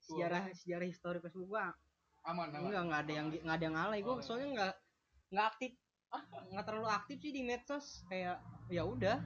sejarah 0.00 0.42
sejarah 0.52 0.86
histori 0.86 1.18
Facebook 1.18 1.48
gua 1.48 1.70
aman 2.24 2.50
aman. 2.50 2.66
enggak 2.66 2.82
enggak 2.82 3.00
ada 3.00 3.12
yang 3.12 3.26
enggak 3.32 3.56
ada 3.56 3.64
yang 3.64 3.76
alay 3.76 4.00
gua 4.00 4.10
Oh, 4.10 4.16
iya. 4.16 4.24
soalnya 4.24 4.48
enggak 4.48 4.72
enggak 5.28 5.46
aktif 5.48 5.70
enggak 6.46 6.64
terlalu 6.64 6.88
aktif 6.88 7.16
sih 7.18 7.30
di 7.30 7.42
medsos 7.42 7.86
kayak 8.06 8.36
ya 8.66 8.82
udah 8.82 9.16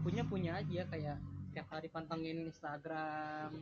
punya 0.00 0.22
punya 0.22 0.50
aja 0.56 0.82
kayak 0.86 1.16
tiap 1.50 1.68
hari 1.68 1.86
pantengin 1.86 2.44
Instagram 2.44 3.52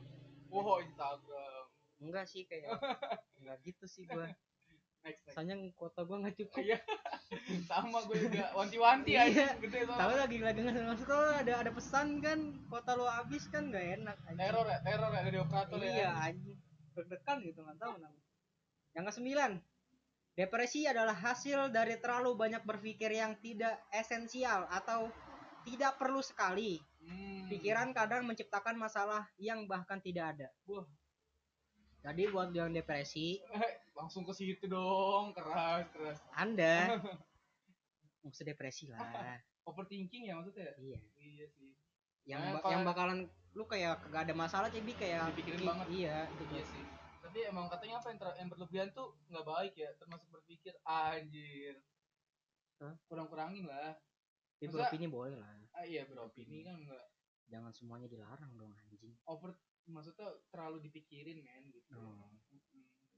Oh, 0.48 0.78
Instagram. 0.78 1.64
enggak 1.98 2.24
sih 2.24 2.44
kayak 2.44 2.70
enggak 3.38 3.58
gitu 3.64 3.84
sih 3.86 4.04
gua 4.04 4.26
Next, 5.02 5.18
next. 5.26 5.34
soalnya 5.34 5.56
kuota 5.74 6.00
gua 6.06 6.16
enggak 6.22 6.34
cukup 6.38 6.62
Iya. 6.62 6.78
Sama 7.70 7.98
gue 8.06 8.16
juga 8.22 8.44
wanti-wanti 8.54 9.10
Iya. 9.12 9.22
aja 9.26 9.44
soalnya. 9.58 9.98
Tahu 9.98 10.12
lagi 10.14 10.36
lagi 10.38 10.58
nggak 10.62 10.86
masuk 10.86 11.06
kalau 11.06 11.26
ada 11.32 11.52
ada 11.58 11.70
pesan 11.70 12.06
kan 12.20 12.38
kuota 12.70 12.92
lo 12.94 13.06
habis 13.06 13.42
kan 13.48 13.66
nggak 13.66 13.86
enak 13.98 14.16
anjing. 14.24 14.38
Teror 14.38 14.66
ya, 14.68 14.78
teror 14.80 15.10
ya 15.10 15.20
dari 15.24 15.38
operator 15.38 15.76
iya 15.80 15.94
ya. 15.98 16.10
anjing 16.30 16.58
deg-degan 16.92 17.38
gitu 17.40 17.60
nggak 17.64 17.78
tahu 17.80 17.92
kenapa 17.96 18.18
yang 18.92 19.04
ke 19.08 19.12
sembilan 19.12 19.52
depresi 20.32 20.80
adalah 20.84 21.16
hasil 21.16 21.72
dari 21.72 21.96
terlalu 21.96 22.36
banyak 22.36 22.62
berpikir 22.62 23.10
yang 23.10 23.32
tidak 23.40 23.80
esensial 23.90 24.68
atau 24.68 25.08
tidak 25.64 25.96
perlu 25.96 26.20
sekali 26.20 26.78
Hmm. 27.02 27.50
pikiran 27.50 27.90
kadang 27.90 28.22
menciptakan 28.22 28.78
masalah 28.78 29.26
yang 29.34 29.66
bahkan 29.66 29.98
tidak 29.98 30.38
ada 30.38 30.48
Wah. 30.70 30.86
jadi 31.98 32.30
buat 32.30 32.54
yang 32.54 32.70
depresi 32.70 33.42
langsung 33.92 34.22
ke 34.22 34.32
situ 34.32 34.64
dong 34.66 35.32
keras 35.32 35.84
keras. 35.90 36.18
Anda. 36.32 36.96
Usah 38.24 38.44
depresi 38.44 38.86
lah. 38.86 39.02
Overthinking 39.62 40.26
ya 40.26 40.34
maksudnya? 40.34 40.72
Iya. 40.74 41.00
Iya 41.16 41.46
sih. 41.50 41.70
Yang 42.22 42.40
Nah, 42.40 42.52
ba- 42.56 42.70
yang 42.70 42.82
bakalan 42.82 43.18
lu 43.52 43.64
kayak 43.66 43.98
gak 44.08 44.24
ada 44.24 44.34
masalah 44.34 44.68
jadi 44.68 44.92
kayak 44.92 45.34
Dipikirin 45.34 45.62
banget. 45.62 45.86
iya 45.90 46.16
gitu. 46.30 46.44
iya 46.50 46.64
sih. 46.64 46.84
Tapi 47.20 47.38
emang 47.44 47.66
katanya 47.66 47.98
apa 47.98 48.08
yang, 48.08 48.18
yang 48.36 48.48
berlebihan 48.48 48.88
tuh 48.92 49.16
nggak 49.26 49.42
baik 49.42 49.74
ya 49.74 49.90
termasuk 49.96 50.28
berpikir 50.30 50.74
anjir. 50.82 51.76
Hah? 52.78 52.98
kurang 53.06 53.26
kurangin 53.26 53.62
lah 53.64 53.94
Masa- 54.58 54.74
beropini 54.88 55.06
boleh 55.06 55.36
lah. 55.36 55.54
Ah 55.72 55.82
iya 55.82 56.02
beropini 56.02 56.62
kan 56.62 56.78
nggak. 56.78 57.04
Jangan 57.46 57.70
semuanya 57.70 58.06
dilarang 58.06 58.52
dong 58.54 58.72
anjing. 58.72 59.14
Over 59.24 59.52
maksudnya 59.84 60.30
terlalu 60.48 60.78
dipikirin 60.80 61.38
men 61.38 61.68
gitu. 61.68 61.94
Oh. 61.94 62.30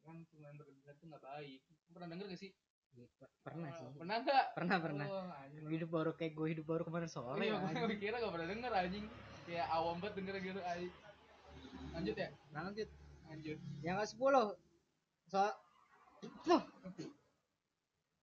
Kan 0.04 0.16
yang 0.36 0.54
berlebihan 0.54 0.94
tuh 1.00 1.06
nggak 1.08 1.24
baik. 1.24 1.60
Pernah 1.90 2.08
denger 2.12 2.26
gak 2.28 2.40
sih? 2.40 2.52
Iya, 2.94 3.06
per- 3.18 3.34
pernah 3.42 3.68
Ah, 3.72 3.78
sih. 3.80 3.86
pernah 3.98 4.16
nggak? 4.22 4.44
Pernah 4.54 4.76
pernah. 4.78 5.06
Oh, 5.10 5.26
anjing. 5.34 5.66
hidup 5.66 5.90
baru 5.90 6.10
kayak 6.14 6.32
gue 6.36 6.46
hidup 6.54 6.66
baru 6.68 6.82
kemarin 6.86 7.10
sore 7.10 7.42
iya, 7.42 7.58
gue 7.58 7.98
kira 7.98 8.22
gak 8.22 8.30
pernah 8.30 8.48
denger 8.48 8.70
anjing. 8.70 9.04
Kayak 9.44 9.66
awam 9.72 9.96
banget 9.98 10.14
denger 10.22 10.34
gitu 10.40 10.60
anjing. 10.62 10.92
Lanjut 11.90 12.14
ya? 12.14 12.28
Lanjut. 12.54 12.88
Lanjut. 13.24 13.58
Yang 13.82 13.96
ke 13.96 14.06
10 14.14 14.54
so 15.24 15.40
Tuh. 16.44 16.62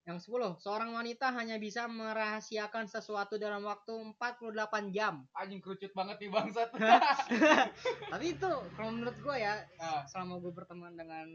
yang 0.02 0.18
10 0.18 0.58
seorang 0.58 0.90
wanita 0.90 1.30
hanya 1.30 1.54
bisa 1.62 1.86
merahasiakan 1.86 2.90
sesuatu 2.90 3.38
dalam 3.38 3.62
waktu 3.62 3.94
48 4.18 4.90
jam. 4.90 5.22
Anjing 5.36 5.62
kerucut 5.62 5.92
banget 5.94 6.16
nih 6.18 6.30
bangsat. 6.32 6.70
Tapi 8.12 8.26
itu 8.34 8.52
kalau 8.74 8.90
menurut 8.90 9.14
gue 9.14 9.36
ya 9.36 9.62
ah, 9.78 10.02
selama 10.08 10.42
gue 10.42 10.50
berteman 10.50 10.96
dengan 10.96 11.28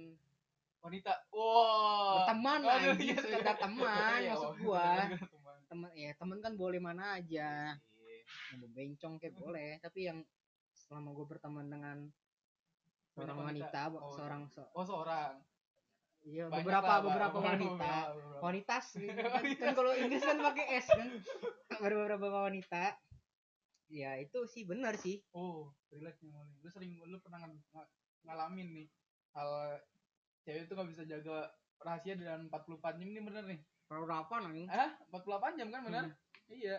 wanita. 0.88 1.12
Wow 1.30 2.14
berteman 2.18 2.60
Aduh, 2.60 2.72
anjing 2.72 3.00
iya, 3.06 3.18
sekedar 3.18 3.44
iya. 3.50 3.60
teman 3.60 4.18
Iya, 4.18 4.32
maksud 4.32 4.48
oh, 4.48 4.54
gua. 4.58 4.84
bener-bener 4.84 5.30
teman. 5.30 5.58
teman 5.68 5.90
ya 5.94 6.12
teman 6.16 6.38
kan 6.40 6.54
boleh 6.54 6.80
mana 6.80 7.04
aja. 7.16 7.50
Iya. 7.76 8.20
mau 8.56 8.68
bencong 8.70 9.14
kayak 9.18 9.36
boleh 9.36 9.72
tapi 9.78 10.00
yang 10.04 10.20
selama 10.70 11.12
gue 11.12 11.26
berteman 11.26 11.68
dengan 11.68 11.98
seorang 13.10 13.38
wanita. 13.42 13.68
wanita, 13.68 13.82
Oh, 13.98 14.12
seorang 14.12 14.42
se- 14.46 14.70
oh 14.70 14.84
seorang. 14.84 15.34
Iya 16.20 16.48
beberapa 16.50 16.84
lah, 16.84 17.00
beberapa 17.02 17.38
wanita. 17.38 17.94
wanitas 18.40 18.86
kan, 19.00 19.44
kan 19.56 19.72
kalau 19.74 19.92
Inggris 19.92 20.20
kan 20.22 20.38
pakai 20.38 20.66
S 20.76 20.88
kan. 20.90 21.08
Beberapa 21.74 22.20
wanita. 22.42 23.00
Ya 23.88 24.16
itu 24.16 24.44
sih 24.46 24.64
benar 24.64 24.96
sih. 24.96 25.24
Oh 25.32 25.72
relax 25.88 26.20
nih 26.20 26.36
lu 26.58 26.68
sering 26.68 27.00
lu 27.02 27.16
pernah 27.18 27.40
ng- 27.42 27.64
ng- 27.72 27.92
ngalamin 28.22 28.68
nih 28.76 28.88
hal 29.32 29.80
cewek 30.48 30.64
itu 30.64 30.72
nggak 30.72 30.90
bisa 30.96 31.04
jaga 31.04 31.52
rahasia 31.84 32.16
dalam 32.16 32.48
44 32.48 33.04
jam 33.04 33.08
ini 33.12 33.20
bener 33.20 33.44
nih. 33.44 33.60
Kalau 33.88 34.08
apa 34.08 34.36
nih 34.48 34.66
ah 34.72 34.96
48 35.12 35.60
jam 35.60 35.68
kan 35.68 35.82
bener? 35.84 36.04
Iya. 36.48 36.78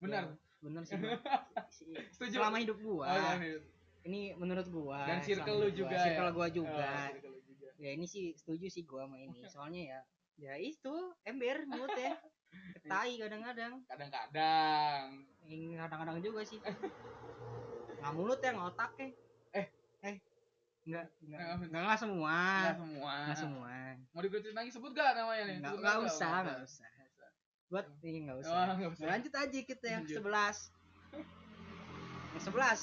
Benar 0.00 0.24
benar 0.60 0.82
sih 0.84 0.96
Bang. 0.96 1.20
Si- 1.76 1.88
setuju. 2.12 2.36
selama 2.40 2.60
hidup 2.60 2.76
gua 2.84 3.06
Oh, 3.06 3.16
iya, 3.16 3.32
iya. 3.40 3.58
ini 4.04 4.20
menurut 4.36 4.66
gua 4.68 5.04
Dan 5.08 5.20
circle 5.24 5.44
selama 5.44 5.60
lu 5.60 5.68
hidup 5.68 5.78
juga 5.78 5.92
gua, 5.96 6.04
circle 6.04 6.28
ya? 6.28 6.32
gua 6.36 6.46
juga. 6.52 6.84
Oh, 6.84 7.08
circle 7.12 7.32
lu 7.32 7.40
juga. 7.48 7.68
ya 7.80 7.90
ini 7.96 8.06
sih 8.08 8.24
setuju 8.36 8.66
sih 8.68 8.82
gua 8.84 9.04
sama 9.08 9.16
ini. 9.20 9.40
Soalnya 9.48 9.82
ya 9.84 10.00
ya 10.40 10.54
itu 10.56 10.94
ember 11.24 11.64
mulut 11.68 11.92
ya 11.96 12.16
ketai 12.80 13.12
kadang-kadang. 13.16 13.72
Kadang-kadang. 13.86 15.04
Ini 15.44 15.76
kadang-kadang 15.76 16.18
juga 16.20 16.40
sih. 16.44 16.60
Nggak 18.00 18.12
mulut 18.16 18.40
ya 18.40 18.50
nggak 18.52 18.68
otak 18.72 18.92
ya. 18.96 19.08
Eh. 19.56 19.66
eh 20.04 20.16
nggak 20.82 21.04
nggak. 21.20 21.40
Eh, 21.40 21.56
nggak 21.66 21.82
nggak 21.82 21.98
semua. 21.98 22.38
Nggak 22.58 22.78
semua. 22.78 23.12
Nggak 23.22 23.38
semua. 23.38 23.72
Mau 24.10 24.20
dikerucutin 24.20 24.56
lagi 24.56 24.70
sebut 24.70 24.90
gak 24.90 25.10
namanya? 25.12 25.42
Nih 25.44 25.56
nggak 25.58 25.70
Sebut 25.70 25.80
nggak 25.80 25.94
nggak? 25.94 26.08
usah 26.08 26.30
Oh, 26.30 26.42
nggak 26.42 26.60
usah. 26.62 26.88
Buat 27.68 27.86
ini 28.02 28.18
nggak 28.24 28.36
Oh, 28.36 28.42
usah 28.42 28.60
nggak 28.74 28.90
usah. 28.90 29.06
lanjut 29.06 29.32
aja 29.34 29.58
kita 29.62 29.86
yang 29.86 30.02
Lanjut. 30.02 30.16
sebelas. 30.16 30.56
Yang 32.32 32.42
sebelas. 32.42 32.80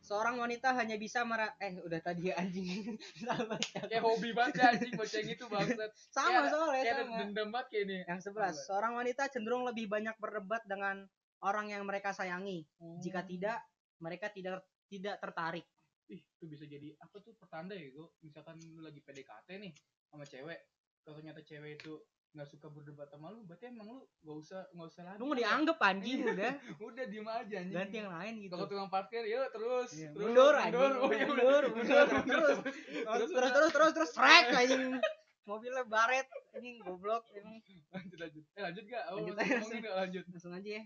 Seorang 0.00 0.36
wanita 0.36 0.74
hanya 0.74 0.96
bisa 0.96 1.22
mera 1.22 1.54
eh 1.56 1.78
udah 1.78 2.00
tadi 2.02 2.28
ya 2.28 2.34
anjing. 2.36 2.98
Baca. 3.46 3.78
kayak 3.86 4.02
hobi 4.02 4.34
banget 4.34 4.58
ya 4.58 4.66
anjing 4.74 4.92
baca 4.92 5.14
yang 5.14 5.30
itu 5.30 5.44
bangsat. 5.46 5.90
Sama 6.16 6.28
ada- 6.40 6.50
soalnya 6.50 6.82
kayak 6.82 6.96
sama. 6.98 7.16
dendam 7.20 7.48
banget 7.48 7.66
kayak 7.70 7.84
ini. 7.86 7.98
Yang 8.04 8.20
sebelas. 8.22 8.54
Seorang 8.66 8.92
wanita 8.96 9.22
cenderung 9.30 9.62
lebih 9.62 9.86
banyak 9.86 10.16
berdebat 10.18 10.66
dengan 10.66 11.06
orang 11.40 11.70
yang 11.70 11.86
mereka 11.86 12.10
sayangi. 12.10 12.66
Jika 12.98 13.22
tidak 13.22 13.62
mereka 13.96 14.26
tidak 14.28 14.60
tidak 14.90 15.16
tertarik 15.16 15.62
ih 16.10 16.18
itu 16.20 16.44
bisa 16.50 16.66
jadi 16.66 16.90
apa 16.98 17.22
tuh 17.22 17.32
pertanda 17.38 17.78
ya 17.78 17.86
gue 17.94 18.06
misalkan 18.26 18.58
lu 18.74 18.82
lagi 18.82 18.98
PDKT 18.98 19.48
nih 19.62 19.72
sama 20.10 20.26
cewek 20.26 20.58
kalau 21.06 21.14
ternyata 21.22 21.40
cewek 21.46 21.78
itu 21.78 21.94
nggak 22.30 22.46
suka 22.46 22.70
berdebat 22.70 23.10
sama 23.10 23.34
lu 23.34 23.42
berarti 23.42 23.74
emang 23.74 23.90
lu 23.90 24.06
gak 24.22 24.36
usah 24.38 24.62
nggak 24.70 24.86
usah 24.86 25.02
lagi 25.02 25.18
lu 25.18 25.26
mau 25.26 25.34
dianggap 25.34 25.78
anjing 25.82 26.20
udah. 26.30 26.52
Udah 26.86 27.04
diem 27.10 27.26
aja 27.26 27.54
anjing. 27.58 27.74
Ganti 27.74 27.96
yang 27.98 28.12
lain 28.14 28.34
gitu. 28.38 28.54
Kalau 28.54 28.66
tukang 28.70 28.90
parkir 28.90 29.26
yuk 29.26 29.50
terus 29.50 29.90
Iya, 29.98 30.08
terus 30.14 30.22
mundur 30.30 30.54
anjing. 30.54 30.78
mundur. 30.78 30.92
Oh, 31.02 31.10
iya, 31.10 31.26
mundur 31.26 31.62
mundur 31.74 32.04
terus 32.06 32.24
terus 32.30 32.58
terus. 32.62 33.30
Terus 33.34 33.70
terus 33.74 33.92
terus 33.98 34.10
trek 34.14 34.46
anjing. 34.62 34.94
Mobilnya 35.42 35.82
baret 35.90 36.26
anjing 36.54 36.78
goblok 36.86 37.26
emang. 37.34 37.58
Lanjut 37.90 38.18
lanjut. 38.22 38.44
Eh 38.54 38.62
lanjut 38.62 38.84
gak 38.86 39.02
oh, 39.10 39.16
Lanjut 39.18 39.34
aja, 39.34 39.58
gak 39.58 39.96
lanjut. 40.06 40.24
Langsung 40.30 40.54
aja 40.54 40.70
ya. 40.70 40.84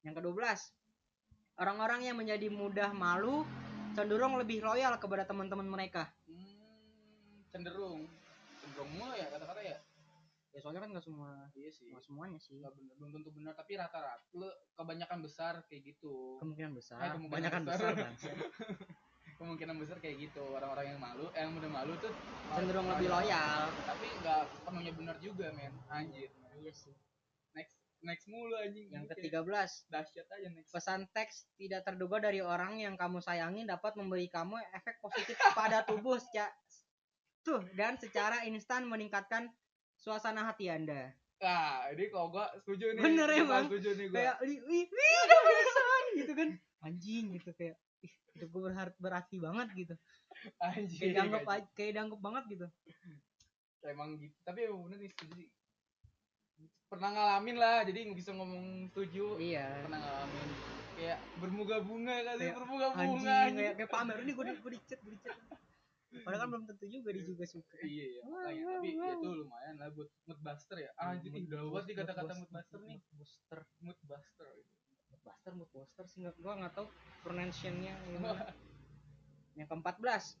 Yang 0.00 0.14
ke-12 0.16 0.40
orang-orang 1.60 2.00
yang 2.08 2.16
menjadi 2.16 2.48
mudah 2.48 2.90
malu 2.96 3.44
cenderung 3.94 4.34
lebih 4.36 4.58
loyal 4.60 4.98
kepada 4.98 5.22
teman-teman 5.24 5.64
mereka. 5.70 6.10
Hmm, 6.26 7.46
cenderung. 7.54 8.02
Cenderung 8.58 8.90
mulu 8.98 9.14
ya 9.14 9.30
kata-kata 9.30 9.62
ya? 9.62 9.78
Ya 10.54 10.58
soalnya 10.62 10.86
kan 10.86 10.90
nggak 10.94 11.02
semua 11.02 11.50
iya 11.58 11.70
sih. 11.70 11.90
nggak 11.90 12.04
semuanya 12.06 12.38
sih. 12.38 12.58
Nggak 12.62 12.74
bener, 12.78 12.94
belum 12.98 13.10
tentu 13.18 13.30
benar 13.34 13.52
tapi 13.58 13.72
rata-rata 13.74 14.22
lu 14.34 14.50
kebanyakan 14.78 15.18
besar 15.22 15.54
kayak 15.66 15.82
gitu. 15.94 16.38
Kemungkinan 16.38 16.72
besar. 16.74 16.98
Eh, 17.02 17.10
kemungkinan 17.10 17.30
kebanyakan 17.42 17.62
besar. 17.66 17.90
besar, 17.94 18.34
kemungkinan 19.38 19.76
besar 19.82 19.96
kayak 19.98 20.16
gitu 20.30 20.42
orang-orang 20.46 20.94
yang 20.94 21.00
malu 21.02 21.26
eh, 21.34 21.42
yang 21.42 21.58
udah 21.58 21.70
malu 21.70 21.92
tuh 21.98 22.12
cenderung 22.54 22.86
lebih 22.86 23.10
loyal. 23.10 23.66
tapi 23.82 24.06
nggak 24.22 24.42
sepenuhnya 24.54 24.92
benar 24.94 25.16
juga 25.18 25.46
men. 25.54 25.74
Anjir. 25.90 26.30
Iya 26.54 26.70
sih 26.70 26.94
next 28.04 28.28
mulu 28.28 28.54
anjing. 28.60 28.92
Yang 28.92 29.04
Ini 29.08 29.12
ke-13 29.32 29.48
kayak 29.48 29.90
dahsyat 29.90 30.28
aja 30.28 30.48
next. 30.52 30.70
Pesan 30.70 31.00
teks 31.10 31.34
tidak 31.56 31.82
terduga 31.88 32.20
dari 32.20 32.44
orang 32.44 32.78
yang 32.78 32.94
kamu 32.94 33.18
sayangi 33.24 33.64
dapat 33.64 33.96
memberi 33.96 34.28
kamu 34.28 34.60
efek 34.76 35.00
positif 35.00 35.34
pada 35.56 35.82
tubuh 35.82 36.20
secara 36.20 36.52
tuh 37.44 37.60
dan 37.76 38.00
secara 38.00 38.48
instan 38.48 38.88
meningkatkan 38.88 39.52
suasana 39.96 40.48
hati 40.48 40.72
anda. 40.72 41.12
Nah 41.40 41.92
ini 41.92 42.08
kalau 42.08 42.32
gua 42.32 42.48
setuju 42.62 42.96
nih. 42.96 43.02
Bener 43.04 43.28
Gua 43.28 43.42
emang. 43.44 43.64
setuju 43.68 43.90
nih 43.96 44.06
gua. 44.08 44.16
Kayak 44.16 44.36
wih 44.44 44.60
wih 44.64 44.84
wih 44.88 45.14
ada 45.24 45.36
pesan 45.44 46.04
gitu 46.16 46.32
kan. 46.32 46.48
Anjing 46.84 47.24
gitu 47.36 47.50
kayak 47.56 47.76
ih 48.04 48.14
hidup 48.36 48.48
gue 48.52 48.62
berarti, 48.68 48.96
berarti 49.00 49.36
banget 49.40 49.68
gitu. 49.72 49.94
Anjir 50.60 51.00
kayak 51.00 51.14
dianggap 51.16 51.42
anjing. 51.48 51.72
kayak 51.76 51.92
dianggap 51.96 52.20
banget 52.20 52.44
gitu. 52.52 52.66
Emang 53.84 54.08
gitu. 54.16 54.36
Tapi 54.44 54.58
emang 54.68 54.80
bener 54.88 54.98
nih 55.04 55.10
setuju 55.12 55.32
sih. 55.44 55.48
Pernah 56.94 57.10
ngalamin 57.10 57.56
lah 57.58 57.82
jadi 57.82 57.98
nggak 58.06 58.18
bisa 58.22 58.30
ngomong 58.30 58.86
setuju. 58.94 59.34
Iya. 59.42 59.66
Pernah 59.82 59.98
ngalamin. 59.98 60.48
Kayak 60.94 61.18
bermuga-bunga 61.42 62.14
kali 62.22 62.38
Kayak 62.38 62.56
bermuga-bunga 62.62 63.02
anjing 63.02 63.26
anjing. 63.26 63.56
kayak, 63.58 63.74
kayak 63.82 63.90
pamer 63.90 64.16
ini 64.22 64.30
gue 64.30 64.44
gue 64.46 64.72
dicet 64.78 65.00
gue 65.02 65.12
dicet 65.18 65.34
padahal 66.22 66.46
kan 66.46 66.48
belum 66.54 66.64
tentu 66.70 66.86
juga 66.86 67.08
dia 67.10 67.24
juga 67.26 67.44
suka. 67.50 67.74
Iya 67.82 68.04
iya. 68.06 68.20
Makanya 68.22 68.62
tapi 68.78 68.90
ya 68.94 69.06
itu 69.18 69.30
lumayan 69.34 69.74
lah 69.82 69.88
buat 69.90 70.10
mood 70.30 70.40
buster 70.46 70.76
ya. 70.78 70.90
Anjir 71.02 71.32
ih 71.34 71.44
udah 71.50 71.60
buat 71.74 71.84
nih 71.90 71.94
kata-kata 71.98 72.32
mood 72.38 72.50
buster 72.54 72.78
nih. 72.86 72.98
mood 73.02 73.18
buster 73.18 73.60
mood 73.82 73.98
buster. 74.06 74.48
Mood 75.10 75.22
buster 75.26 75.52
mood 75.58 75.70
buster 75.74 76.04
sih 76.06 76.18
nggak 76.22 76.36
gua 76.38 76.52
nggak 76.62 76.72
tahu 76.78 76.86
pronunciation-nya. 77.26 77.94
Yang 79.58 79.68
keempat 79.74 79.96
belas. 79.98 80.38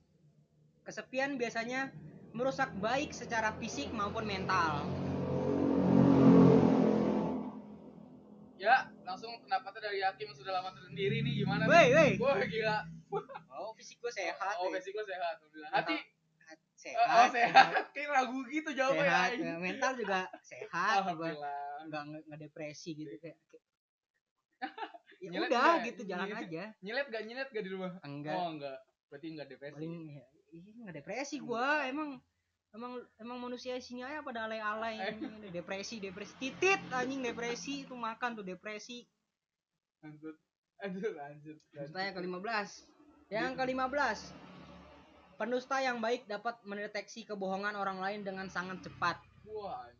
Kesepian 0.86 1.34
biasanya 1.42 1.90
merusak 2.30 2.70
baik 2.78 3.10
secara 3.10 3.50
fisik 3.58 3.90
maupun 3.90 4.22
mental 4.30 4.86
ya 8.64 8.76
langsung 9.04 9.30
pendapatnya 9.38 9.80
dari 9.84 10.00
Hakim 10.00 10.26
yang 10.26 10.34
sudah 10.34 10.52
lama 10.54 10.72
tersendiri 10.72 11.20
nih 11.20 11.32
gimana 11.38 11.62
woi 11.64 11.84
nih? 11.86 12.12
woi 12.16 12.32
wah 12.32 12.40
gila. 12.42 12.78
Oh 13.52 13.70
fisik 13.72 14.00
gue 14.00 14.08
sehat 14.10 14.54
oh 14.56 14.66
woi. 14.66 14.74
basic 14.74 14.92
gue 14.92 15.04
sehat 15.04 15.36
alhamdulillah. 15.36 15.70
Hati? 15.70 15.96
sehat. 16.74 17.06
Oh 17.06 17.28
sehat. 17.28 17.68
kayak 17.94 18.08
ragu 18.10 18.40
gitu 18.48 18.70
jawabnya 18.72 19.04
sehat 19.04 19.30
ya, 19.36 19.54
mental 19.58 19.92
juga 19.94 20.20
sehat 20.40 20.68
juga 20.98 20.98
alhamdulillah. 21.04 21.60
nggak 21.84 22.02
nggak- 22.08 22.24
nggak 22.24 22.40
depresi 22.40 22.90
gitu 22.94 23.12
kayak 23.20 23.36
ya 25.24 25.28
Nyelet 25.30 25.48
udah 25.48 25.60
nggak? 25.62 25.84
gitu 25.86 26.02
jalan 26.04 26.26
Nyelet. 26.26 26.44
aja. 26.48 26.64
nyelet 26.80 27.06
gak 27.08 27.22
nyelet 27.24 27.48
gak 27.48 27.64
di 27.64 27.70
rumah? 27.70 27.92
Enggak. 28.00 28.34
Oh 28.34 28.48
enggak 28.50 28.78
berarti 29.08 29.26
enggak 29.30 29.48
depresi. 29.48 29.74
Paling 29.76 29.94
ya, 30.10 30.24
iya 30.50 30.70
nggak 30.82 30.96
depresi 30.96 31.36
gua 31.38 31.84
emang 31.84 32.16
emang 32.74 32.92
emang 33.22 33.38
manusia 33.38 33.78
isinya 33.78 34.10
ya 34.10 34.20
pada 34.20 34.50
alay-alay 34.50 34.98
Eh. 34.98 35.14
Ini 35.14 35.48
depresi 35.54 36.02
depresi 36.02 36.34
titit 36.36 36.82
anjing 36.90 37.22
depresi 37.22 37.86
itu 37.86 37.94
makan 37.94 38.42
tuh 38.42 38.44
depresi 38.44 39.06
lanjut 40.02 40.36
lanjut 40.82 41.12
lanjut 41.16 41.56
Saya 41.88 42.10
ke 42.12 42.20
15 42.20 43.30
yang 43.32 43.54
ke 43.54 43.62
15 43.62 44.44
Pendusta 45.34 45.82
yang 45.82 45.98
baik 45.98 46.30
dapat 46.30 46.62
mendeteksi 46.62 47.26
kebohongan 47.26 47.74
orang 47.74 47.98
lain 47.98 48.20
dengan 48.22 48.46
sangat 48.46 48.86
cepat. 48.86 49.18
Wah. 49.50 49.90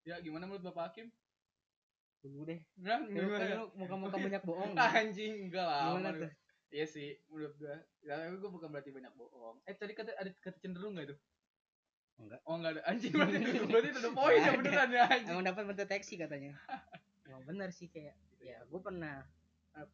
Ya 0.00 0.16
gimana 0.24 0.48
menurut 0.48 0.64
Bapak 0.64 0.90
Hakim? 0.90 1.12
Tunggu 2.24 2.48
deh. 2.48 2.60
Nah, 2.80 3.04
kan 3.04 3.48
lu 3.60 3.68
muka-muka 3.76 4.16
banyak 4.16 4.42
bohong. 4.48 4.72
Anjing 4.96 5.52
enggak 5.52 5.64
lah. 5.68 5.92
Gimana 5.92 6.08
aman 6.08 6.24
tuh? 6.24 6.30
Iya 6.70 6.86
sih, 6.86 7.18
menurut 7.26 7.54
gua. 7.58 7.74
Ya, 8.00 8.14
tapi 8.16 8.38
gua 8.38 8.50
bukan 8.50 8.68
berarti 8.70 8.90
banyak 8.90 9.10
bohong. 9.14 9.58
Eh 9.66 9.74
tadi 9.74 9.90
kata 9.90 10.14
ada 10.14 10.30
kata 10.38 10.58
cenderung 10.58 10.94
enggak 10.94 11.10
itu? 11.10 11.16
Enggak. 12.16 12.40
Oh 12.46 12.54
enggak 12.54 12.78
ada. 12.78 12.82
Anjing 12.86 13.10
berarti 13.10 13.36
berarti 13.70 13.88
itu 13.90 14.10
poin 14.12 14.38
ya 14.38 14.40
Nggak 14.40 14.54
ada. 14.54 14.58
beneran 14.62 14.88
ya 14.90 15.02
anjing. 15.04 15.34
Emang 15.34 15.46
dapat 15.46 15.62
mendeteksi 15.66 16.14
katanya. 16.14 16.52
Emang 17.26 17.42
bener 17.42 17.70
sih 17.70 17.86
kayak 17.86 18.14
ya 18.40 18.56
gue 18.64 18.80
pernah 18.80 19.20
eh, 19.74 19.88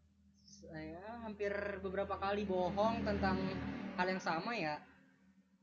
saya 0.46 1.02
hampir 1.20 1.50
beberapa 1.80 2.14
kali 2.14 2.44
bohong 2.44 3.02
tentang 3.02 3.40
hal 3.96 4.06
yang 4.06 4.22
sama 4.22 4.54
ya 4.54 4.78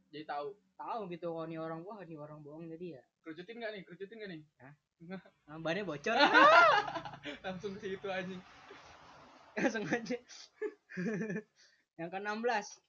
Jadi 0.10 0.26
tahu. 0.26 0.52
tahu 0.74 1.08
gitu 1.08 1.32
kalau 1.32 1.48
nih 1.48 1.58
orang 1.58 1.80
wah 1.82 2.02
nih 2.02 2.18
orang 2.18 2.42
bohong 2.42 2.68
jadi 2.68 3.00
ya 3.00 3.04
Kerucutin 3.24 3.56
enggak 3.62 3.72
nih? 3.72 3.82
Kerucutin 3.88 4.16
enggak 4.20 4.32
nih? 4.36 4.42
ah, 5.48 5.58
bannya 5.58 5.84
bocor 5.84 6.18
Langsung 7.46 7.72
ke 7.74 7.88
situ 7.88 8.08
anjing. 8.08 8.42
langsung 9.54 9.86
aja 9.86 10.18
yang 12.00 12.10
ke 12.10 12.20
16 12.20 12.84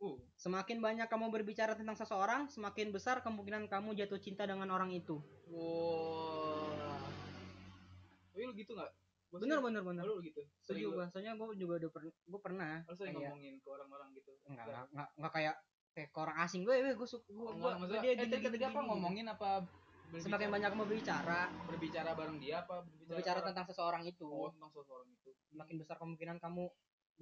Uh, 0.00 0.16
semakin 0.32 0.80
banyak 0.80 1.12
kamu 1.12 1.28
berbicara 1.28 1.76
tentang 1.76 1.92
seseorang 1.92 2.48
semakin 2.48 2.88
besar 2.88 3.20
kemungkinan 3.20 3.68
kamu 3.68 3.92
jatuh 3.92 4.16
cinta 4.16 4.48
dengan 4.48 4.72
orang 4.72 4.88
itu 4.96 5.20
wah. 5.52 7.04
Tapi 8.32 8.48
lu 8.48 8.56
gitu 8.56 8.72
enggak? 8.72 8.96
bener 9.28 9.60
bener 9.60 9.82
bener 9.84 10.02
Lu 10.08 10.24
gitu. 10.24 10.40
Setuju 10.64 10.88
lu- 10.88 10.96
bahasanya 11.04 11.36
gue 11.36 11.52
juga 11.60 11.84
udah 11.84 11.90
per, 11.92 12.02
gue 12.08 12.40
pernah 12.40 12.80
lu 12.88 12.96
sering 12.96 13.12
kayak 13.12 13.28
ngomongin 13.28 13.54
ke 13.60 13.68
orang-orang 13.68 14.08
gitu. 14.16 14.32
enggak 14.48 14.64
enggak 14.64 14.84
enggak, 14.88 15.08
enggak 15.20 15.32
kayak 15.36 15.54
kayak 15.92 16.08
ke 16.08 16.18
orang 16.24 16.36
asing 16.48 16.62
gue 16.64 16.74
gue 16.80 17.08
suka 17.10 17.26
gue 17.28 17.50
gue 17.60 17.70
maksudnya, 17.76 18.00
dia 18.00 18.10
eh, 18.10 18.16
gini, 18.16 18.24
tadi 18.32 18.40
gini, 18.40 18.52
tadi 18.56 18.64
apa 18.72 18.80
ngomongin 18.88 19.26
apa 19.28 19.50
berbicara, 20.10 20.26
semakin 20.26 20.48
banyak 20.50 20.68
kamu 20.74 20.84
berbicara. 20.90 21.40
Berbicara 21.70 22.10
bareng 22.18 22.38
dia 22.42 22.54
apa 22.66 22.82
berbicara, 22.82 23.08
berbicara 23.14 23.40
tentang 23.46 23.66
seseorang 23.70 24.02
itu. 24.04 24.26
Oh, 24.26 24.50
tentang 24.50 24.70
seseorang 24.74 25.08
itu. 25.14 25.30
Semakin 25.54 25.74
besar 25.78 25.96
kemungkinan 26.02 26.36
kamu 26.42 26.64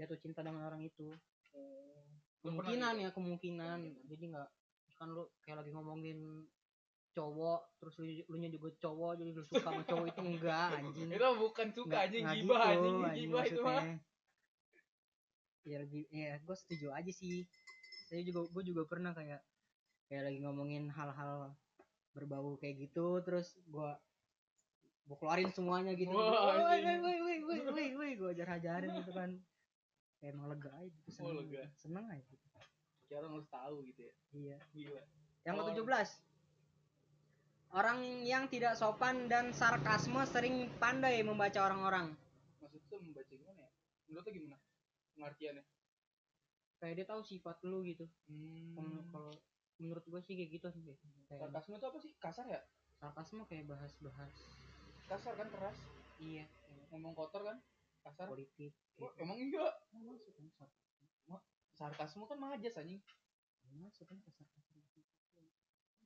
jatuh 0.01 0.19
cinta 0.19 0.41
dengan 0.41 0.65
orang 0.65 0.83
itu. 0.83 1.13
Oh. 1.53 2.03
Kemungkinan 2.41 2.93
gitu? 2.97 3.05
ya 3.05 3.11
kemungkinan. 3.13 3.79
Jadi 4.09 4.25
nggak 4.33 4.49
kan 4.99 5.15
lu 5.15 5.31
kayak 5.47 5.63
lagi 5.63 5.71
ngomongin 5.71 6.19
cowok 7.15 7.61
terus 7.83 7.95
lu, 8.03 8.05
lu 8.31 8.37
nya 8.39 8.51
juga 8.51 8.69
cowok 8.79 9.13
jadi 9.19 9.31
lu 9.35 9.43
suka 9.47 9.63
sama 9.63 9.83
cowok 9.87 10.07
itu 10.11 10.21
enggak 10.25 10.69
anjing. 10.83 11.09
Itu 11.13 11.27
bukan 11.39 11.67
suka 11.75 11.87
Nggak- 11.91 12.05
anjing. 12.09 12.25
gibah 12.25 12.63
gitu, 12.67 12.89
anjing. 12.89 13.29
gibah 13.29 13.45
itu 13.47 13.61
mah. 13.63 13.85
ya 15.69 15.77
lebih 15.85 16.09
ya 16.09 16.41
gue 16.41 16.57
setuju 16.57 16.97
aja 16.97 17.13
sih. 17.13 17.45
Saya 18.09 18.25
juga 18.25 18.49
gue 18.49 18.63
juga 18.65 18.89
pernah 18.89 19.13
kayak 19.13 19.45
kayak 20.09 20.23
lagi 20.33 20.39
ngomongin 20.41 20.89
hal-hal 20.89 21.53
berbau 22.19 22.59
kayak 22.59 22.91
gitu 22.91 23.23
terus 23.23 23.55
gue 23.65 23.91
gue 25.07 25.17
keluarin 25.17 25.49
semuanya 25.55 25.95
gitu 25.95 26.13
woi 26.13 26.29
anjing. 26.69 27.01
woi 27.01 27.17
woi 27.23 27.37
woi 27.47 27.59
woi 27.71 27.87
woi 27.95 28.11
gue 28.19 28.29
ajar 28.35 28.49
ajarin 28.59 28.91
gitu 28.93 29.13
kan 29.15 29.31
kayak 30.19 30.35
emang 30.35 30.51
lega 30.51 30.71
aja 30.75 30.91
gitu 30.91 31.09
Oh, 31.23 31.31
seneng, 31.31 31.39
lega. 31.47 31.63
seneng 31.79 32.05
aja 32.11 32.27
gitu. 32.27 32.47
Kayak 33.07 33.19
orang 33.23 33.33
harus 33.39 33.49
tahu 33.49 33.77
gitu 33.87 34.01
ya 34.03 34.13
iya 34.35 34.57
gila 34.75 35.03
yang 35.47 35.55
Oh. 35.57 35.65
ke 35.65 35.81
17 35.81 36.27
Orang 37.69 38.01
yang 38.25 38.49
tidak 38.49 38.81
sopan 38.81 39.29
dan 39.29 39.53
sarkasme 39.53 40.25
sering 40.25 40.73
pandai 40.81 41.21
membaca 41.21 41.61
orang-orang. 41.63 42.17
maksud 42.59 42.81
tuh 42.89 42.97
membaca 42.99 43.29
gimana 43.29 43.61
ya 43.61 43.71
menurut 44.09 44.25
lu 44.25 44.33
gimana 44.35 44.57
pengertiannya 45.15 45.65
Kayak 46.79 46.95
dia 46.95 47.07
tahu 47.07 47.21
sifat 47.23 47.57
lu 47.67 47.83
gitu. 47.85 48.07
hmm. 48.31 48.73
Kalau 48.73 49.03
kalau 49.13 49.33
menurut 49.79 50.05
gue 50.05 50.21
sih 50.21 50.35
kayak 50.35 50.51
gitu 50.53 50.69
sih. 50.71 50.83
Kayak 51.27 51.49
sarkasme 51.49 51.75
itu 51.77 51.87
apa 51.87 51.99
sih? 51.99 52.13
Kasar 52.19 52.45
ya? 52.47 52.61
Sarkasme 52.99 53.43
kayak 53.47 53.65
bahas-bahas. 53.67 54.35
Kasar 55.07 55.35
kan 55.35 55.49
keras? 55.49 55.79
Iya. 56.19 56.45
Ngomong 56.91 57.15
kotor 57.15 57.47
kan? 57.47 57.59
Kasar? 58.03 58.27
Politik. 58.27 58.75
Wah, 58.99 59.11
Gitu. 59.11 59.23
emang 59.23 59.39
enggak 59.39 59.73
Nggak 59.91 60.03
masuk 60.05 60.33
kan 60.35 60.47
sarkasme. 60.53 61.37
sarkasme 61.73 62.25
kan 62.27 62.39
majas 62.39 62.75
anjing. 62.75 62.99
Nggak 63.63 63.79
masuk 63.87 64.05
kan 64.05 64.19
sarkasme. 64.19 64.59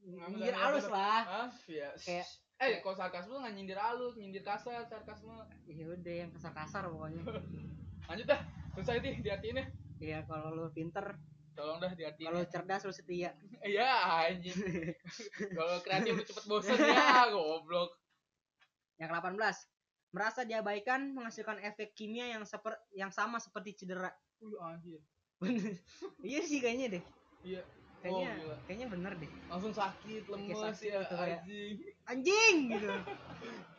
Nggak, 0.03 0.27
Nyindir 0.35 0.57
halus 0.59 0.87
lah. 0.91 1.23
ah 1.25 1.49
iya. 1.65 1.95
Kayak 1.97 2.27
eh 2.59 2.79
kalau 2.79 2.95
sarkasme 2.95 3.35
nggak 3.39 3.55
nyindir 3.55 3.79
halus? 3.79 4.15
Nyindir 4.19 4.43
kasar 4.43 4.83
sarkasme. 4.85 5.33
Ya 5.65 5.87
udah 5.89 6.15
yang 6.19 6.31
kasar-kasar 6.31 6.85
pokoknya. 6.87 7.23
lanjut 8.11 8.27
dah. 8.27 8.41
Selesai 8.75 8.99
nih 9.01 9.15
diartiin 9.21 9.57
ya 9.57 9.67
Iya 10.03 10.19
kalau 10.27 10.51
lu 10.51 10.67
pinter, 10.75 11.15
tolong 11.53 11.79
dah 11.79 11.93
diartiin 11.93 12.27
kalau 12.29 12.43
cerdas 12.47 12.83
lu 12.83 12.93
setia. 12.93 13.31
Iya 13.63 13.91
anjing. 14.27 14.59
Kalau 15.57 15.79
kreatif 15.81 16.13
lu 16.19 16.25
cepet 16.25 16.45
bosan 16.47 16.75
ya, 16.77 17.31
goblok. 17.31 17.95
Yang 18.99 19.09
ke-18 19.13 19.57
merasa 20.13 20.41
diabaikan 20.45 21.01
menghasilkan 21.11 21.57
efek 21.63 21.97
kimia 21.97 22.29
yang 22.29 22.45
seper 22.45 22.77
yang 22.93 23.09
sama 23.09 23.39
seperti 23.39 23.73
cedera. 23.79 24.11
Wih 24.41 24.59
anjir. 24.59 25.01
Iya 26.23 26.41
sih 26.43 26.59
kayaknya 26.59 26.99
deh. 26.99 27.05
Iya. 27.43 27.63
Kayaknya 28.03 28.31
Oh, 28.35 28.39
gila. 28.43 28.57
kayaknya 28.67 28.87
bener 28.91 29.13
deh. 29.15 29.31
Langsung 29.47 29.71
sakit, 29.71 30.23
lemes 30.27 30.59
sakit 30.59 30.91
ya 30.91 31.01
gitu, 31.07 31.15
kayak- 31.15 31.43
anjing. 31.47 31.75
Anjing 32.11 32.57
gitu. 32.75 32.89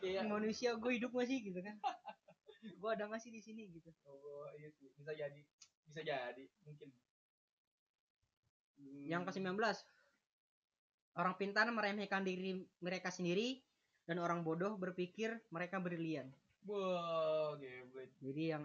Kayak 0.00 0.22
Manusia 0.24 0.70
gue 0.80 0.92
hidup 0.96 1.12
gak 1.12 1.28
sih 1.28 1.38
gitu 1.44 1.60
kan? 1.60 1.76
gue 2.64 2.88
ada 2.88 3.04
gak 3.04 3.20
sih 3.20 3.28
di 3.28 3.44
sini 3.44 3.68
gitu. 3.68 3.92
oh, 4.08 4.48
iya 4.56 4.72
sih. 4.72 4.88
Bisa 4.96 5.12
jadi. 5.12 5.40
Bisa 5.84 6.00
jadi, 6.00 6.44
mungkin. 6.64 6.88
Hmm. 8.78 9.04
Yang 9.06 9.22
ke-19 9.30 9.58
orang 11.14 11.34
pintar 11.38 11.66
meremehkan 11.70 12.26
diri 12.26 12.58
mereka 12.82 13.10
sendiri 13.14 13.62
dan 14.04 14.20
orang 14.20 14.42
bodoh 14.44 14.76
berpikir 14.76 15.32
mereka 15.48 15.80
brilian. 15.80 16.28
Wah, 16.64 17.56
gebet. 17.60 18.10
Jadi 18.20 18.42
yang 18.56 18.64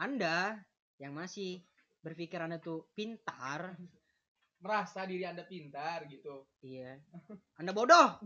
Anda 0.00 0.58
yang 0.96 1.12
masih 1.12 1.60
berpikir 2.02 2.40
Anda 2.40 2.58
tuh 2.58 2.88
pintar, 2.96 3.76
Merasa 4.62 5.02
diri 5.10 5.26
Anda 5.26 5.42
pintar 5.42 6.06
gitu. 6.06 6.46
iya. 6.62 6.94
Anda 7.58 7.74
bodoh. 7.74 8.22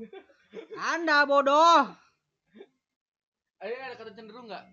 Anda 0.77 1.25
bodoh. 1.25 1.97
Ada 3.57 3.73
ada 3.73 3.95
kata 3.97 4.13
cenderung 4.13 4.45
nggak? 4.45 4.65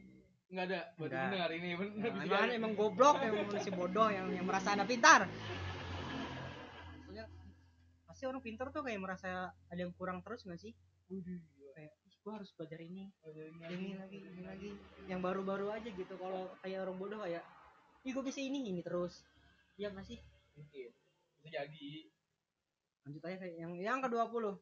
Nggak 0.51 0.65
ada. 0.67 0.81
Nggak. 0.99 1.09
benar 1.31 1.49
ini 1.55 1.69
benar. 1.79 2.11
Nah, 2.13 2.23
emang, 2.27 2.51
emang 2.51 2.73
goblok 2.75 3.17
emang 3.23 3.47
manusia 3.47 3.71
bodoh 3.71 4.11
yang 4.11 4.27
yang 4.35 4.43
merasa 4.43 4.75
anda 4.75 4.83
pintar 4.83 5.25
pasti 8.23 8.31
orang 8.31 8.47
pintar 8.47 8.71
tuh 8.71 8.87
kayak 8.87 9.03
merasa 9.03 9.51
ada 9.67 9.75
yang 9.75 9.91
kurang 9.99 10.23
terus 10.23 10.47
nggak 10.47 10.55
sih 10.55 10.71
Waduh, 11.11 11.43
gila. 11.43 11.71
kayak 11.75 11.91
ih 12.07 12.15
gua 12.23 12.39
harus 12.39 12.55
belajar 12.55 12.79
ini 12.79 13.11
ini 13.11 13.51
ini 13.67 13.89
lagi 13.99 14.17
ini 14.23 14.41
lagi 14.47 14.71
yang 15.11 15.19
baru-baru 15.19 15.67
aja 15.67 15.91
gitu 15.91 16.15
kalau 16.15 16.47
kayak 16.63 16.87
orang 16.87 16.95
bodoh 16.95 17.19
kayak 17.19 17.43
ih 18.07 18.15
gua 18.15 18.23
bisa 18.23 18.39
ini 18.39 18.63
ini 18.63 18.79
terus 18.79 19.27
iya 19.75 19.91
nggak 19.91 20.07
sih 20.07 20.23
Mungkin. 20.55 20.87
Bisa 21.35 21.49
jadi. 21.51 21.91
lanjut 23.03 23.23
aja 23.27 23.37
kayak 23.43 23.55
yang 23.59 23.71
yang 23.75 23.99
ke 23.99 24.07
20 24.07 24.55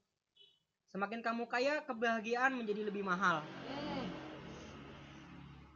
semakin 0.89 1.19
kamu 1.21 1.43
kaya 1.45 1.86
kebahagiaan 1.86 2.58
menjadi 2.58 2.89
lebih 2.89 3.06
mahal 3.06 3.45
Hmm. 3.69 4.10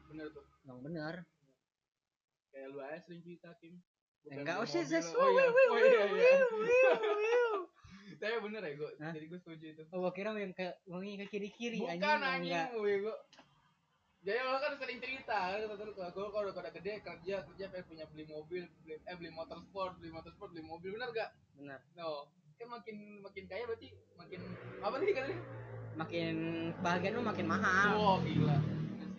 Bener 0.09 0.33
tuh. 0.33 0.41
yang 0.65 0.81
benar 0.81 1.21
Kayak 2.49 2.67
lu 2.73 2.81
aja 2.81 2.97
sering 2.97 3.21
cerita 3.21 3.53
Kim. 3.61 3.77
Bukan 4.25 4.41
enggak 4.41 4.57
usah 4.65 4.81
Zes. 4.89 5.13
Oh 5.13 5.29
iya, 5.29 5.45
oh 5.53 5.77
iya, 5.77 6.03
iya. 6.09 6.33
iya. 6.57 7.45
Tapi 8.21 8.41
bener 8.41 8.61
ya 8.63 8.73
gue, 8.79 8.91
jadi 8.97 9.25
gue 9.27 9.39
setuju 9.43 9.65
itu. 9.75 9.83
Oh, 9.93 10.01
gua 10.01 10.09
kira 10.15 10.33
yang 10.33 10.55
ke 10.55 10.73
wangi 10.89 11.19
ke 11.19 11.25
kiri-kiri 11.29 11.77
Bukan 11.83 11.99
anjing, 12.01 12.49
enggak. 12.49 12.73
gue 12.73 12.93
gue. 13.05 13.15
Jadi 14.25 14.39
lo 14.41 14.57
kan 14.57 14.73
sering 14.81 14.97
cerita, 14.97 15.37
gue 15.61 15.77
kalau 16.09 16.29
kalau 16.33 16.49
udah 16.49 16.73
gede 16.73 17.05
kerja 17.05 17.45
kerja 17.45 17.65
pengen 17.69 17.85
punya 17.85 18.05
beli 18.09 18.25
mobil, 18.25 18.63
beli 18.81 18.97
eh 18.97 19.15
beli 19.19 19.29
motor 19.29 19.61
sport, 19.61 20.01
beli 20.01 20.09
motor 20.09 20.33
sport, 20.33 20.49
beli 20.57 20.65
mobil 20.65 20.97
bener 20.97 21.13
gak? 21.13 21.29
Benar. 21.53 21.77
No, 21.93 22.33
kan 22.57 22.67
makin 22.81 23.21
makin 23.21 23.43
kaya 23.45 23.63
berarti 23.69 23.93
makin 24.17 24.41
apa 24.81 24.95
nih 24.97 25.13
katanya? 25.13 25.39
Makin 25.95 26.35
bahagia 26.81 27.13
lu 27.13 27.21
makin 27.21 27.45
mahal. 27.45 27.89
Oh 27.93 28.17
gila, 28.25 28.57
Bener. 28.57 29.09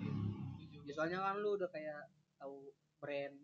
Setuju. 0.58 0.78
Ya, 0.82 0.92
soalnya 0.98 1.18
kan 1.22 1.38
lu 1.38 1.54
udah 1.54 1.70
kayak 1.70 2.10
tahu 2.42 2.74
brand 2.98 3.36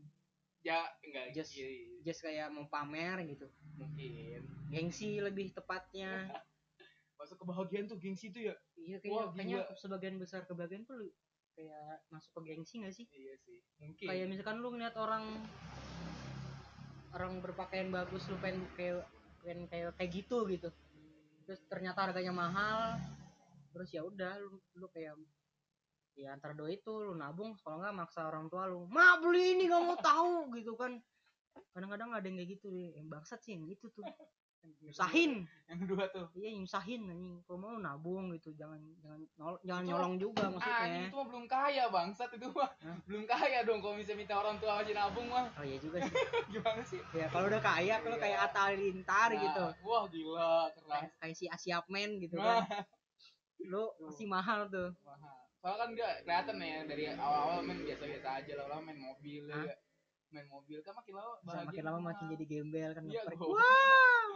Ya 0.63 0.87
enggak 1.03 1.35
Just- 1.35 1.59
iya, 1.59 1.67
just 2.07 2.23
kayak 2.23 2.51
mau 2.55 2.67
pamer 2.71 3.19
gitu. 3.27 3.47
mungkin. 3.75 4.47
Gengsi 4.71 5.19
lebih 5.19 5.51
tepatnya. 5.51 6.31
Masuk 7.19 7.39
kebahagiaan 7.39 7.87
tuh 7.87 7.99
gengsi 8.03 8.35
tuh 8.35 8.51
ya? 8.51 8.55
iya 8.75 8.99
Wah, 9.07 9.31
kayaknya 9.31 9.31
kayaknya 9.31 9.59
gila. 9.63 9.79
sebagian 9.79 10.17
besar 10.19 10.43
kebahagiaan 10.43 10.83
tuh 10.83 10.99
kayak 11.55 12.03
masuk 12.11 12.31
ke 12.35 12.41
gengsi 12.51 12.75
gak 12.83 12.95
sih? 12.99 13.07
Iya 13.15 13.35
sih, 13.47 13.59
mungkin. 13.79 14.07
Kayak 14.11 14.27
misalkan 14.27 14.57
lu 14.59 14.75
ngeliat 14.75 14.97
orang 14.99 15.25
orang 17.13 17.33
berpakaian 17.45 17.93
bagus 17.95 18.25
lu 18.27 18.37
pengen 18.43 18.65
kayak 18.75 19.05
pengen 19.45 19.69
kayak 19.71 19.95
kayak 19.95 20.11
gitu 20.11 20.49
gitu. 20.51 20.69
Terus 21.47 21.61
ternyata 21.71 22.11
harganya 22.11 22.35
mahal. 22.35 22.99
Terus 23.71 23.89
ya 23.95 24.03
udah 24.03 24.43
lu 24.43 24.59
lu 24.75 24.87
kayak 24.91 25.15
ya 26.15 26.33
antara 26.33 26.53
dua 26.53 26.69
itu 26.69 26.93
lu 26.93 27.15
nabung 27.15 27.57
kalau 27.59 27.81
nggak 27.81 27.97
maksa 27.97 28.29
orang 28.29 28.47
tua 28.47 28.69
lu 28.69 28.85
mak 28.87 29.21
beli 29.21 29.57
ini 29.57 29.65
gak 29.65 29.81
mau 29.81 29.97
tahu 29.97 30.53
gitu 30.55 30.77
kan. 30.77 31.01
Kadang-kadang 31.73 32.13
ada 32.13 32.25
yang 32.25 32.37
kayak 32.37 32.51
gitu 32.53 32.67
deh 32.69 32.97
yang 32.97 33.09
bangsat 33.09 33.41
sih 33.41 33.53
yang 33.53 33.65
gitu 33.65 33.89
tuh. 33.89 34.05
Nyusahin. 34.63 35.43
yang 35.67 35.81
kedua 35.83 36.07
tuh. 36.07 36.31
Iya 36.33 36.55
nyusahin 36.55 37.11
anjing. 37.11 37.43
Kalau 37.43 37.59
mau 37.59 37.75
nabung 37.77 38.31
gitu 38.31 38.55
jangan 38.55 38.79
jangan 39.03 39.21
nol- 39.35 39.59
jangan 39.61 39.83
nyolong 39.83 40.15
juga 40.17 40.47
anjing 40.47 40.55
maksudnya 40.55 41.01
itu 41.03 41.17
mah 41.17 41.27
belum 41.27 41.45
kaya 41.47 41.85
bangsat. 41.89 42.31
Itu 42.31 42.47
mah 42.55 42.71
Hah? 42.79 42.97
belum 43.05 43.25
kaya 43.27 43.59
dong 43.67 43.81
kalau 43.81 43.97
bisa 43.99 44.13
minta 44.15 44.39
orang 44.39 44.57
tua 44.57 44.79
aja 44.79 44.93
nabung 44.95 45.27
mah. 45.27 45.51
Oh 45.59 45.65
iya 45.67 45.77
juga 45.77 45.99
sih. 45.99 46.13
Gimana 46.55 46.83
sih? 46.87 47.01
Ya 47.11 47.27
kalau 47.27 47.51
udah 47.51 47.59
kaya 47.59 47.95
kalau 47.99 48.17
Iya. 48.17 48.23
kayak 48.23 48.39
Atta 48.47 48.61
Halilintar 48.71 49.29
Nah, 49.29 49.41
gitu. 49.43 49.65
wah 49.83 50.05
gila 50.07 50.51
keren. 50.71 50.89
Kayak, 50.89 51.11
kayak 51.19 51.35
si 51.35 51.45
Asia 51.49 51.79
Man 51.91 52.11
gitu 52.17 52.37
Nah, 52.39 52.63
kan. 52.63 52.87
Lu 53.67 53.91
pasti 53.99 54.25
mahal 54.25 54.71
tuh. 54.71 54.95
Mahal. 55.03 55.42
Soalnya 55.63 55.79
kan 55.79 55.91
dia 55.95 56.11
kelihatan 56.21 56.57
ya 56.59 56.79
dari 56.85 57.05
awal-awal 57.15 57.63
main 57.63 57.79
biasa-biasa 57.81 58.29
aja 58.43 58.53
lah 58.59 58.83
main 58.83 58.99
mobil 58.99 59.47
Hah? 59.47 59.63
ya. 59.63 59.77
main 60.33 60.49
mobil 60.49 60.79
kan 60.83 60.93
makin 60.93 61.15
lama 61.15 61.33
bahagia 61.41 61.67
makin 61.71 61.85
lama 61.87 62.01
makin 62.03 62.25
jadi 62.35 62.45
gembel 62.45 62.91
kan 62.91 63.03
Iya, 63.07 63.23
wah 63.39 64.27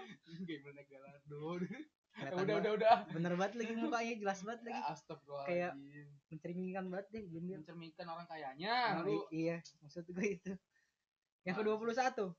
gamer 0.47 0.73
Galado 0.87 1.45
Kelihatan 2.17 2.49
udah 2.49 2.55
udah 2.57 2.73
udah. 2.81 2.97
bener 3.13 3.33
banget 3.37 3.55
lagi 3.61 3.73
mukanya 3.77 4.15
jelas 4.17 4.41
banget 4.41 4.61
lagi. 4.65 4.81
Astagfirullahaladzim. 4.89 5.53
Kayak 5.53 5.73
mencerminkan 6.33 6.85
banget 6.89 7.07
deh 7.13 7.23
gembel. 7.29 7.57
Mencerminkan 7.61 8.07
orang 8.09 8.25
kayanya 8.25 8.75
lu 9.05 9.21
i- 9.29 9.29
iya 9.37 9.57
maksud 9.85 10.09
gue 10.09 10.25
itu. 10.25 10.53
Yang 11.45 11.55
ke 11.61 11.63
21 11.69 12.33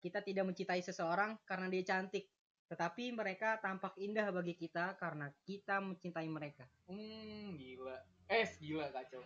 kita 0.00 0.18
tidak 0.24 0.44
mencintai 0.48 0.80
seseorang 0.80 1.36
karena 1.44 1.68
dia 1.68 1.84
cantik 1.84 2.31
tetapi 2.72 3.12
mereka 3.12 3.60
tampak 3.60 3.92
indah 4.00 4.32
bagi 4.32 4.56
kita 4.56 4.96
karena 4.96 5.28
kita 5.44 5.76
mencintai 5.84 6.24
mereka. 6.32 6.64
Hmm 6.88 7.52
gila. 7.60 8.00
Eh 8.32 8.48
gila 8.56 8.88
kacau. 8.88 9.20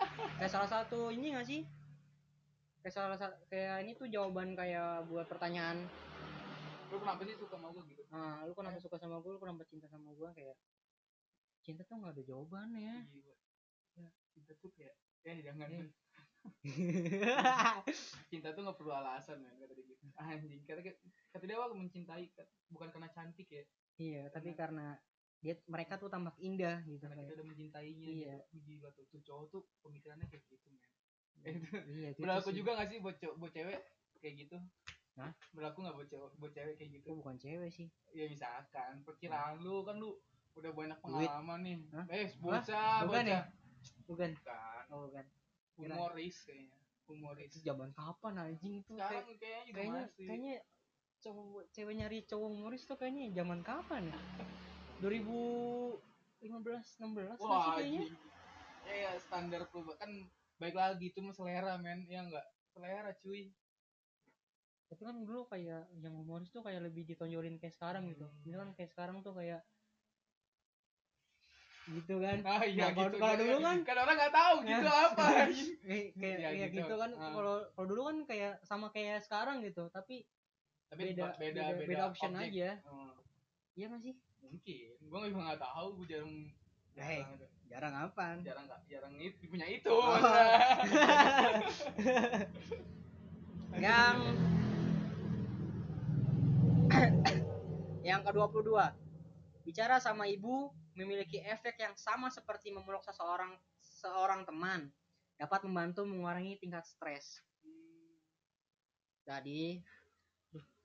Kayak 0.40 0.48
salah 0.48 0.70
satu 0.72 1.12
ini 1.12 1.36
gak 1.36 1.44
sih? 1.44 1.60
Kayak 2.80 2.94
salah 2.96 3.18
satu 3.20 3.36
kayak 3.52 3.84
ini 3.84 3.92
tuh 4.00 4.08
jawaban 4.08 4.56
kayak 4.56 5.04
buat 5.12 5.28
pertanyaan. 5.28 5.84
Lu 6.88 6.96
kenapa 7.04 7.20
sih 7.28 7.36
suka 7.36 7.60
sama 7.60 7.68
gue 7.68 7.84
gitu? 7.92 8.00
Ah 8.08 8.48
lu 8.48 8.56
kenapa 8.56 8.80
suka 8.80 8.96
sama 8.96 9.20
gue 9.20 9.30
lu 9.36 9.40
kenapa 9.40 9.60
cinta 9.68 9.84
sama 9.92 10.16
gue 10.16 10.28
kayak 10.32 10.56
cinta 11.60 11.84
tuh 11.84 12.00
nggak 12.00 12.16
ada 12.16 12.22
jawabannya. 12.24 12.96
Gila 13.12 13.34
ya, 14.00 14.08
cinta 14.32 14.52
tuh 14.58 14.72
kayak 14.74 14.96
ya 15.24 15.32
jangan 15.52 15.68
Eh. 15.68 15.88
cinta 18.30 18.52
tuh 18.52 18.62
nggak 18.62 18.76
perlu 18.76 18.92
alasan 18.92 19.40
men 19.40 19.56
kata 19.56 19.72
dia. 19.72 19.84
Gitu 19.84 20.04
anjing 20.14 20.60
kata 20.64 20.80
kata 21.32 21.44
dia 21.44 21.56
aku 21.56 21.76
mencintai 21.76 22.24
bukan 22.68 22.88
karena 22.90 23.08
cantik 23.10 23.48
ya. 23.48 23.64
Iya 23.96 24.22
tapi 24.28 24.52
karena 24.52 24.96
dia 25.38 25.54
mereka 25.68 25.96
tuh 25.96 26.08
tampak 26.08 26.36
indah 26.40 26.80
gitu 26.84 27.04
karena 27.04 27.20
kita 27.20 27.28
kayak 27.28 27.36
udah 27.36 27.46
mencintainya 27.46 28.06
Iya. 28.06 28.34
gitu. 28.48 28.56
Gila 28.64 28.88
tuh 28.92 29.04
tuh 29.08 29.20
cowok 29.22 29.44
tuh 29.50 29.62
pemikirannya 29.80 30.26
kayak 30.26 30.44
gitu 30.48 30.66
men. 30.68 30.84
Eh, 31.44 31.52
itu 31.54 31.68
iya 31.92 32.08
gitu 32.12 32.22
berlaku 32.24 32.48
sih. 32.48 32.56
juga 32.56 32.70
gak 32.80 32.88
sih 32.88 32.98
buat 33.00 33.16
cowok 33.20 33.36
buat 33.36 33.52
cewek 33.52 33.80
kayak 34.18 34.34
gitu? 34.40 34.56
Hah? 35.14 35.30
berlaku 35.52 35.78
nggak 35.84 35.94
buat 35.94 36.08
cewek 36.08 36.30
buat 36.38 36.52
cewek 36.52 36.74
kayak 36.74 36.90
gitu? 36.98 37.08
Bukan 37.14 37.36
cewek 37.36 37.70
sih? 37.70 37.86
Ya 38.10 38.24
misalkan 38.26 39.04
perkiraan 39.04 39.60
lu 39.60 39.84
kan 39.84 39.96
lu 39.96 40.16
udah 40.54 40.70
banyak 40.70 40.98
Duit. 40.98 41.28
pengalaman 41.28 41.58
nih. 41.60 41.76
Hah? 41.92 42.04
eh 42.08 42.26
bocah 42.38 43.04
Bukan 43.04 43.22
bocah. 43.22 43.22
Ya? 43.28 43.42
bukan. 44.08 44.30
Bukan. 44.32 44.82
Oh 44.90 45.06
bukan 45.08 45.24
humoris 45.78 46.36
kayaknya. 46.46 46.70
Humoris. 47.04 47.50
Itu 47.52 47.58
zaman 47.64 47.90
kapan 47.92 48.34
anjing 48.40 48.80
tuh? 48.88 48.96
Kayak, 48.96 49.24
sekarang 49.24 49.26
kayaknya 49.36 49.62
juga 49.64 49.76
kayaknya 49.76 50.02
masih. 50.04 50.26
kayaknya 50.26 50.56
cowok 51.24 51.64
cewek 51.72 51.94
nyari 51.96 52.18
cowok 52.28 52.48
humoris 52.52 52.82
tuh 52.84 52.96
kayaknya 53.00 53.24
zaman 53.32 53.60
kapan 53.64 54.02
ya? 54.12 54.18
2015 55.02 56.00
16 56.44 57.36
masih 57.36 57.44
wah 57.44 57.76
kayaknya. 57.76 58.02
ya, 58.84 58.94
ya 58.94 59.12
standar 59.20 59.60
perubahan 59.68 59.98
kan 60.00 60.10
baik 60.60 60.76
lagi 60.76 61.12
itu 61.12 61.18
mah 61.20 61.34
selera 61.34 61.74
men. 61.80 62.04
Ya 62.08 62.24
enggak 62.24 62.46
selera 62.72 63.12
cuy. 63.20 63.52
Tapi 64.88 65.02
kan 65.02 65.16
dulu 65.26 65.48
kayak 65.48 65.90
yang 65.98 66.14
humoris 66.14 66.52
tuh 66.52 66.62
kayak 66.62 66.86
lebih 66.86 67.08
ditonjolin 67.08 67.58
kayak 67.58 67.74
sekarang 67.74 68.06
gitu. 68.12 68.28
Hmm. 68.28 68.46
ini 68.46 68.56
kan 68.56 68.70
kayak 68.76 68.90
sekarang 68.92 69.16
tuh 69.24 69.34
kayak 69.34 69.64
gitu 71.86 72.14
kan 72.16 72.38
ah 72.42 72.62
iya 72.62 72.82
Nah, 72.82 72.90
kalau- 72.90 73.04
gitu 73.06 73.16
kalau 73.18 73.34
Gua- 73.34 73.42
dulu 73.44 73.56
kan- 73.60 73.84
kan 73.84 73.96
orang 73.98 74.16
nggak 74.16 74.34
tahu 74.34 74.54
gitu 74.62 74.88
apa 74.88 75.24
anjing. 75.44 75.72
kayak 75.80 76.06
Iya, 76.14 76.48
kayak 76.48 76.70
gitu. 76.70 76.78
gitu 76.80 76.94
kan 76.96 77.10
Ah. 77.12 77.30
kalau 77.30 77.54
kalau 77.70 77.86
dulu 77.86 78.02
kan 78.04 78.16
kayak 78.24 78.52
sama 78.62 78.86
kayak 78.88 79.20
sekarang 79.20 79.56
gitu 79.60 79.84
tapi 79.88 80.24
tapi 80.86 81.00
beda 81.10 81.34
beda 81.34 81.62
beda, 81.74 81.84
beda, 81.84 82.02
option 82.06 82.32
objek. 82.32 82.48
aja 82.50 82.70
Oh, 82.84 83.12
iya 83.74 83.84
nggak 83.86 84.00
sih 84.00 84.14
mungkin 84.40 84.88
gua 85.02 85.18
juga 85.24 85.42
nggak 85.44 85.60
tahu 85.60 85.86
gua 85.94 86.06
jarang 86.06 86.32
Eh. 86.94 87.20
jarang 87.20 87.34
jarang 87.66 87.94
apaan 87.98 88.38
jarang 88.40 88.64
nggak 88.64 88.80
jarang 88.86 89.12
itu 89.18 89.44
punya 89.44 89.66
itu 89.66 89.90
Oh. 89.90 90.14
yang 93.76 94.16
yang 98.06 98.20
ke-22 98.22 98.70
bicara 99.62 99.96
sama 99.98 100.24
ibu 100.24 100.70
memiliki 100.94 101.42
efek 101.42 101.78
yang 101.78 101.94
sama 101.98 102.30
seperti 102.30 102.70
memeluk 102.70 103.02
seseorang 103.02 103.54
seorang 103.82 104.46
teman 104.46 104.90
dapat 105.34 105.66
membantu 105.66 106.06
mengurangi 106.06 106.58
tingkat 106.62 106.86
stres. 106.86 107.42
Jadi 109.26 109.82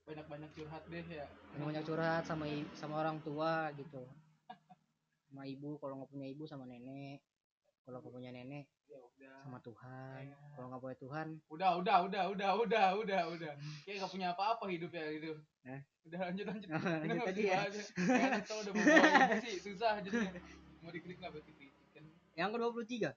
banyak 0.09 0.25
banyak 0.25 0.51
curhat 0.57 0.83
deh 0.89 1.05
ya. 1.05 1.29
banyak 1.53 1.85
curhat 1.85 2.25
sama 2.25 2.49
sama 2.73 2.97
orang 2.97 3.21
tua 3.21 3.69
gitu. 3.77 4.01
Sama 5.29 5.45
ibu 5.45 5.77
kalau 5.77 6.01
nggak 6.01 6.09
punya 6.09 6.27
ibu 6.31 6.49
sama 6.49 6.65
nenek. 6.65 7.21
Kalau 7.85 8.01
nggak 8.01 8.13
punya 8.13 8.33
nenek 8.33 8.65
ya 8.89 8.97
udah 8.97 9.35
sama 9.45 9.59
Tuhan. 9.61 10.23
kalau 10.57 10.67
nggak 10.73 10.81
punya 10.81 10.97
Tuhan 10.97 11.27
udah 11.53 11.69
udah 11.77 11.97
udah 12.09 12.23
udah 12.33 12.51
udah 12.57 12.85
udah 12.97 13.21
udah. 13.37 13.53
Kayak 13.85 13.95
nggak 14.01 14.11
punya 14.11 14.27
apa-apa 14.33 14.65
hidup 14.67 14.91
ya 14.91 15.05
gitu 15.13 15.37
Eh? 15.69 15.81
udah 16.09 16.19
lanjut 16.25 16.45
lanjut. 16.49 16.69
Lanjut 17.05 17.21
tadi 17.29 17.41
ya. 17.45 17.59
Enak 18.01 18.43
tau 18.49 18.57
udah 18.65 18.71
mau 18.73 18.85
sih 19.45 19.55
susah 19.61 20.01
jadinya. 20.01 20.33
Mau 20.81 20.95
dikritik 20.95 21.19
nggak 21.19 21.31
berarti 21.35 21.51
kan 21.91 22.05
yang 22.39 22.55
ke-23 22.55 23.11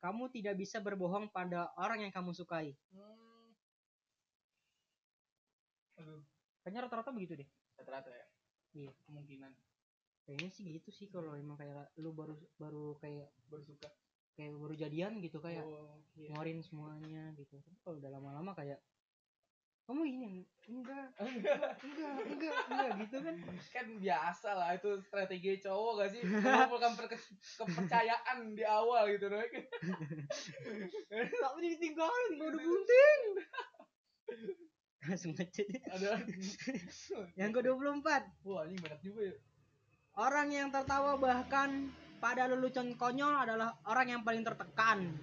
kamu 0.00 0.24
tidak 0.32 0.54
bisa 0.56 0.80
berbohong 0.80 1.28
pada 1.28 1.68
orang 1.76 2.06
yang 2.06 2.12
kamu 2.14 2.32
sukai. 2.32 2.72
Hmm. 2.96 3.52
aduh. 6.00 6.22
Kayaknya 6.64 6.80
rata-rata 6.88 7.10
begitu 7.12 7.44
deh. 7.44 7.48
Rata-rata 7.76 8.08
ya? 8.08 8.26
Iya. 8.72 8.92
kemungkinan. 9.04 9.52
Kayaknya 10.24 10.48
sih 10.54 10.64
gitu 10.64 10.90
sih 10.94 11.12
kalau 11.12 11.36
emang 11.36 11.60
kayak 11.60 11.92
lu 12.00 12.16
baru 12.16 12.36
baru 12.56 12.96
kayak 13.00 13.28
baru 13.52 13.64
suka 13.64 13.88
kayak 14.38 14.54
baru 14.54 14.74
jadian 14.78 15.18
gitu 15.18 15.42
kayak 15.42 15.66
oh, 15.66 15.98
iya. 16.14 16.30
ngeluarin 16.30 16.62
semuanya 16.62 17.34
gitu. 17.34 17.58
Tapi 17.58 17.76
kalau 17.82 17.98
udah 17.98 18.10
lama-lama 18.14 18.54
kayak 18.54 18.78
kamu 19.88 20.04
ini 20.04 20.44
enggak 20.68 21.08
Enggak. 21.16 21.80
enggak 21.80 22.14
enggak 22.28 22.54
enggak 22.70 22.90
gitu 23.02 23.16
kan. 23.24 23.34
Kan 23.74 23.86
biasa 23.98 24.48
lah 24.54 24.70
itu 24.78 24.90
strategi 25.02 25.58
cowok 25.58 25.92
gak 25.98 26.10
sih? 26.14 26.22
Mengumpulkan 26.22 26.92
kepercayaan 27.58 28.54
di 28.54 28.62
awal 28.62 29.10
gitu 29.10 29.26
loh 29.26 29.42
tapi 31.42 31.58
ditinggalin 31.74 32.30
gak 32.38 32.48
udah 32.52 32.62
bunting 32.62 33.22
langsung 35.08 35.32
aja 35.32 35.62
deh. 35.64 35.82
ada. 35.88 36.20
Yang 37.32 37.50
ke-24 37.56 38.06
wah 38.44 38.62
ini 38.68 38.76
banyak 38.76 39.00
juga 39.00 39.20
ya. 39.32 39.36
Orang 40.18 40.48
yang 40.52 40.68
tertawa 40.68 41.16
bahkan 41.16 41.88
pada 42.18 42.50
lelucon 42.50 42.94
konyol 42.98 43.34
adalah 43.46 43.74
orang 43.86 44.18
yang 44.18 44.22
paling 44.26 44.42
tertekan. 44.42 45.14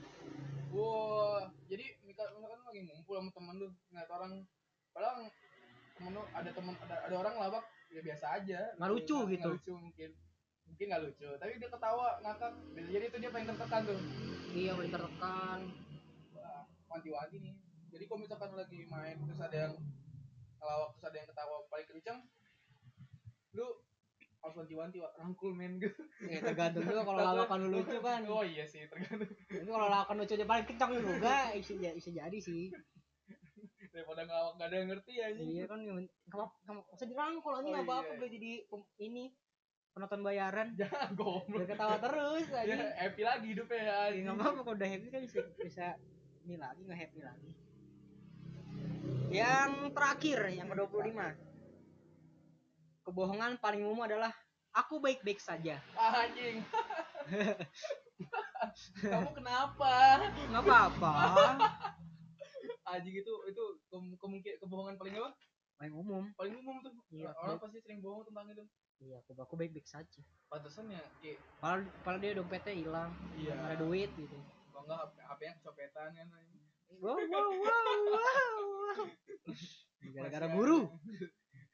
Wah 0.71 1.47
jadi 1.67 1.99
misal- 2.03 2.31
misalkan 2.35 2.59
lu 2.59 2.65
lagi 2.67 2.81
ngumpul 2.87 3.15
sama 3.19 3.31
temen 3.31 3.55
lu 3.59 3.67
ngeliat 3.91 4.09
orang. 4.11 4.31
Padahal 4.95 5.15
temen 5.95 6.11
lu 6.15 6.23
ada 6.31 6.49
temen 6.51 6.73
ada, 6.79 6.95
ada 7.07 7.15
orang 7.15 7.35
lawak 7.39 7.65
ya 7.91 8.01
biasa 8.03 8.25
aja. 8.41 8.59
Nggak 8.79 8.91
lucu 8.91 9.17
gitu. 9.31 9.49
nggak 9.51 9.55
lucu 9.59 9.73
mungkin. 9.75 10.09
Mungkin 10.65 10.85
nggak 10.89 11.03
lucu. 11.03 11.29
Tapi 11.35 11.51
dia 11.59 11.69
ketawa 11.69 12.07
ngakak. 12.23 12.53
Jadi 12.75 13.05
itu 13.07 13.17
dia 13.19 13.31
paling 13.31 13.47
tertekan 13.47 13.81
tuh. 13.83 13.99
Iya 14.55 14.71
paling 14.75 14.91
tertekan. 14.91 15.59
Wah 16.35 16.63
wanti-wanti 16.91 17.37
nih. 17.43 17.55
Jadi 17.95 18.03
kalau 18.11 18.19
misalkan 18.23 18.51
lagi 18.55 18.79
main 18.91 19.15
terus 19.23 19.39
ada 19.39 19.57
yang 19.67 19.73
ngelawak 20.59 20.89
terus 20.95 21.05
ada 21.07 21.17
yang 21.19 21.27
ketawa 21.29 21.55
paling 21.69 21.87
kenceng 21.87 22.19
lu 23.55 23.67
harus 24.55 24.71
wanti-wanti 24.71 24.97
rangkul 25.19 25.51
men. 25.51 25.77
Gitu 25.77 25.99
ya 26.31 26.39
tergantung 26.39 26.83
juga 26.83 27.01
kalau 27.03 27.19
lawakan 27.19 27.57
lu 27.63 27.69
lucu 27.79 27.97
kan 27.99 28.21
oh 28.25 28.43
iya 28.43 28.63
sih 28.63 28.87
tergantung. 28.87 29.27
Tapi 29.27 29.67
kalau 29.67 29.87
lawakan 29.87 30.15
lucunya 30.19 30.45
paling 30.45 30.65
kencang 30.65 30.91
juga 30.95 31.35
bisa, 31.51 31.73
ja- 31.75 31.95
bisa 31.95 32.09
jadi 32.09 32.39
sih. 32.39 32.71
Daripada 33.91 34.27
ngelawak 34.27 34.53
gak 34.59 34.67
ada 34.67 34.75
yang 34.75 34.89
ngerti 34.91 35.13
ya 35.15 35.27
iya 35.31 35.63
kan 35.67 35.79
kamu 35.79 36.45
kamu 36.67 36.79
usah 36.91 37.07
dirangkul 37.07 37.53
ini 37.63 37.71
Oh, 37.71 37.79
apa 37.79 37.93
apa 37.95 38.11
iya. 38.11 38.17
udah 38.19 38.29
jadi 38.29 38.51
ini 38.99 39.23
penonton 39.95 40.19
bayaran. 40.19 40.67
Jangan 40.75 41.09
goblok. 41.19 41.63
Udah 41.63 41.67
ketawa 41.71 41.95
terus 42.03 42.45
ya 42.51 42.59
aja 42.67 42.75
happy 42.99 43.21
lagi 43.23 43.47
hidupnya 43.55 43.79
ya 43.79 43.99
ya 44.11 44.19
nggak 44.27 44.35
apa-apa 44.35 44.59
kalau 44.63 44.75
udah 44.75 44.89
happy 44.91 45.07
kan 45.07 45.21
bisa 45.23 45.39
bisa 45.55 45.85
ini 46.43 46.55
lagi 46.59 46.81
nggak 46.83 46.99
happy 46.99 47.19
lagi. 47.23 47.51
Yang 49.31 49.71
terakhir 49.95 50.39
yang 50.51 50.67
ke 50.67 50.75
25 50.75 51.15
kebohongan 53.05 53.51
paling 53.61 53.81
umum 53.85 54.03
adalah 54.03 54.33
aku 54.75 54.99
baik-baik 54.99 55.39
saja. 55.39 55.79
Ah, 55.95 56.27
anjing. 56.27 56.59
Kamu 59.01 59.31
kenapa? 59.31 60.19
Nggak 60.51 60.63
apa-apa. 60.67 61.13
Anjing 62.85 63.15
itu 63.17 63.33
itu 63.49 63.63
ke- 63.89 64.17
kemungkin 64.19 64.53
kebohongan 64.61 64.95
paling 64.99 65.15
apa? 65.17 65.31
Main 65.81 65.91
umum. 65.91 66.23
Paling 66.35 66.55
umum 66.59 66.75
tuh. 66.83 66.93
Iya, 67.11 67.31
orang 67.35 67.57
baik. 67.59 67.63
pasti 67.67 67.79
sering 67.83 67.99
bohong 68.03 68.23
tentang 68.27 68.47
itu. 68.51 68.63
Iya 69.03 69.19
aku 69.19 69.35
aku 69.35 69.53
baik 69.59 69.75
baik 69.75 69.87
saja. 69.87 70.21
Pantesan 70.47 70.87
ya 70.87 71.03
kayak 71.19 71.39
padahal 71.59 71.83
padahal 71.99 72.21
dia 72.23 72.31
dompetnya 72.37 72.73
hilang. 72.75 73.11
Iya. 73.35 73.51
nggak 73.59 73.71
ada 73.75 73.77
duit 73.83 74.09
gitu. 74.15 74.37
Kalau 74.71 74.83
enggak 74.87 74.99
HP 75.19 75.39
yang 75.43 75.57
kecopetan 75.59 76.09
kan 76.15 76.27
wow 77.01 77.17
wow 77.17 77.49
wow 77.59 77.91
wow. 78.07 78.99
Gara-gara 80.15 80.47
ada. 80.47 80.79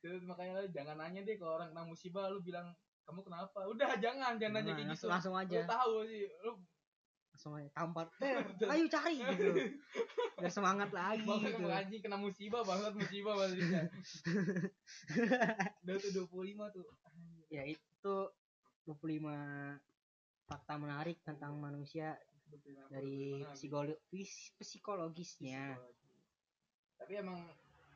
Terus 0.01 0.21
makanya 0.25 0.65
lu 0.65 0.69
jangan 0.73 0.97
nanya 0.97 1.21
deh 1.21 1.37
kalau 1.37 1.61
orang 1.61 1.69
kena 1.69 1.85
musibah 1.85 2.25
lu 2.33 2.41
bilang 2.41 2.73
kamu 3.11 3.27
kenapa? 3.27 3.59
Udah 3.67 3.89
jangan 3.99 4.39
jangan 4.39 4.53
nanya 4.57 4.71
Nah, 4.71 4.77
kayak 4.79 4.95
gitu. 4.95 5.05
langsung, 5.11 5.35
aja. 5.35 5.51
Lu 5.53 5.67
tahu 5.67 5.93
sih, 6.07 6.23
lu 6.41 6.51
langsung 7.31 7.51
aja 7.59 7.69
tampar. 7.75 8.05
Ayo 8.71 8.85
cari 8.87 9.15
gitu. 9.19 9.47
Biar 10.39 10.47
semangat 10.49 10.89
lagi 10.95 11.27
banget 11.27 11.51
gitu. 11.53 11.67
anjing 11.67 12.01
kena 12.01 12.15
musibah 12.15 12.63
banget 12.63 12.91
musibah 12.95 13.35
banget. 13.35 13.59
Udah 15.83 15.95
tuh 15.99 16.11
25 16.23 16.75
tuh. 16.75 16.87
ya 17.51 17.67
itu 17.67 18.15
25 18.87 19.27
fakta 20.47 20.73
menarik 20.75 21.19
tentang 21.21 21.59
manusia 21.59 22.15
25 22.47 22.87
dari 22.87 23.19
gimana, 23.37 23.51
psikolo 23.51 23.93
pis- 24.07 24.55
psikologisnya. 24.55 25.75
Tapi 26.95 27.13
emang 27.19 27.43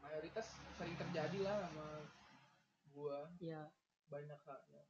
mayoritas 0.01 0.47
sering 0.75 0.99
terjadi 0.99 1.39
lah 1.39 1.55
sama 1.63 1.87
gua. 2.91 3.31
Ya. 3.39 3.71
Banyak 4.05 4.39
haknya. 4.39 4.83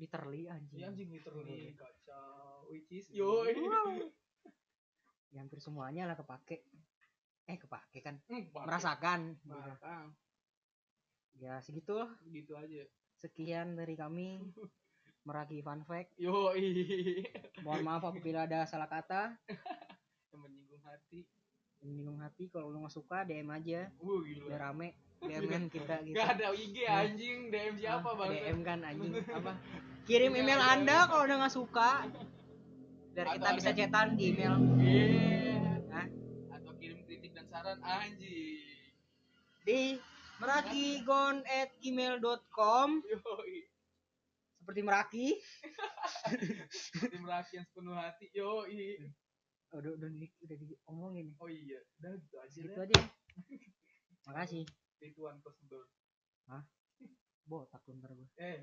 Literally 0.00 0.48
anjing 0.48 0.80
Iya 0.80 0.88
anjing 0.88 1.12
literally 1.12 1.76
kacau. 1.76 2.64
Which 2.66 2.88
is 2.90 3.06
yoi. 3.10 3.52
Wow. 3.60 4.08
Ya, 5.30 5.38
hampir 5.38 5.60
semuanya 5.60 6.04
lah 6.04 6.16
kepake 6.16 6.64
eh 7.44 7.54
kepake 7.56 8.00
kan 8.00 8.18
Hmm, 8.26 8.48
merasakan. 8.50 9.36
Merasakan. 9.44 10.10
ya 11.36 11.60
segitu 11.60 11.94
lah. 11.94 12.10
Gitu 12.24 12.52
aja. 12.52 12.82
sekian 13.14 13.76
dari 13.76 13.94
kami 13.94 14.40
meraki 15.28 15.60
fun 15.60 15.84
fact 15.84 16.16
Yoi. 16.16 17.20
mohon 17.60 17.84
maaf 17.84 18.00
apabila 18.02 18.42
ada 18.42 18.64
salah 18.64 18.88
kata 18.88 19.36
Yang 20.32 20.40
menyinggung 20.40 20.80
hati. 20.80 21.28
menyinggung 21.78 22.16
hati 22.18 22.48
kalau 22.48 22.68
lu 22.68 22.80
nggak 22.80 22.90
suka 22.90 23.22
DM 23.22 23.50
aja 23.50 23.92
Wuh 23.98 24.24
gila. 24.24 24.48
biar 24.48 24.60
rame 24.64 24.96
DM 25.20 25.44
kan 25.46 25.62
kita 25.66 25.94
gitu 26.00 26.14
Gak 26.14 26.26
ada 26.34 26.44
IG 26.50 26.76
anjing, 26.82 27.36
DM 27.48 27.74
siapa 27.76 28.06
Ah, 28.06 28.14
bang? 28.16 28.30
DM 28.32 28.58
kan 28.62 28.78
anjing 28.82 29.12
apa 29.36 29.52
kirim 30.02 30.30
Iya, 30.30 30.38
email 30.40 30.58
iya, 30.58 30.66
anda 30.70 30.96
iya. 30.96 31.06
kalau 31.06 31.22
udah 31.22 31.36
nggak 31.38 31.52
suka 31.52 31.90
biar 33.10 33.26
Atau 33.26 33.34
kita 33.36 33.48
bisa 33.52 33.68
ada- 33.68 33.78
cetan 33.78 34.06
di 34.12 34.22
email 34.26 34.54
Iya. 34.76 36.02
Atau 36.50 36.70
kirim 36.74 36.98
kritik 37.04 37.30
dan 37.30 37.44
saran 37.46 37.78
anjing. 37.78 38.58
di 39.60 40.00
merakigon@gmail.com 40.40 42.88
seperti 44.56 44.80
meraki 44.80 45.26
Tim 47.02 47.22
rakyat 47.22 47.64
sepenuh 47.66 47.92
hati. 47.92 48.24
Yoi. 48.32 48.96
Oh, 49.70 49.78
udah 49.78 49.90
udah 49.92 50.08
udah 50.40 50.56
diomongin 50.58 51.26
Oh 51.36 51.46
iya, 51.46 51.78
udah 51.98 52.10
gitu 52.16 52.34
aja 52.36 52.56
gitu 52.56 52.72
lah. 52.72 52.82
aja 52.82 52.94
makasih 54.22 54.62
Rituan 55.00 55.40
Kosber. 55.40 55.88
botak 57.50 57.82
lu 57.90 57.98
ntar 57.98 58.12
gue 58.14 58.28
Eh, 58.38 58.62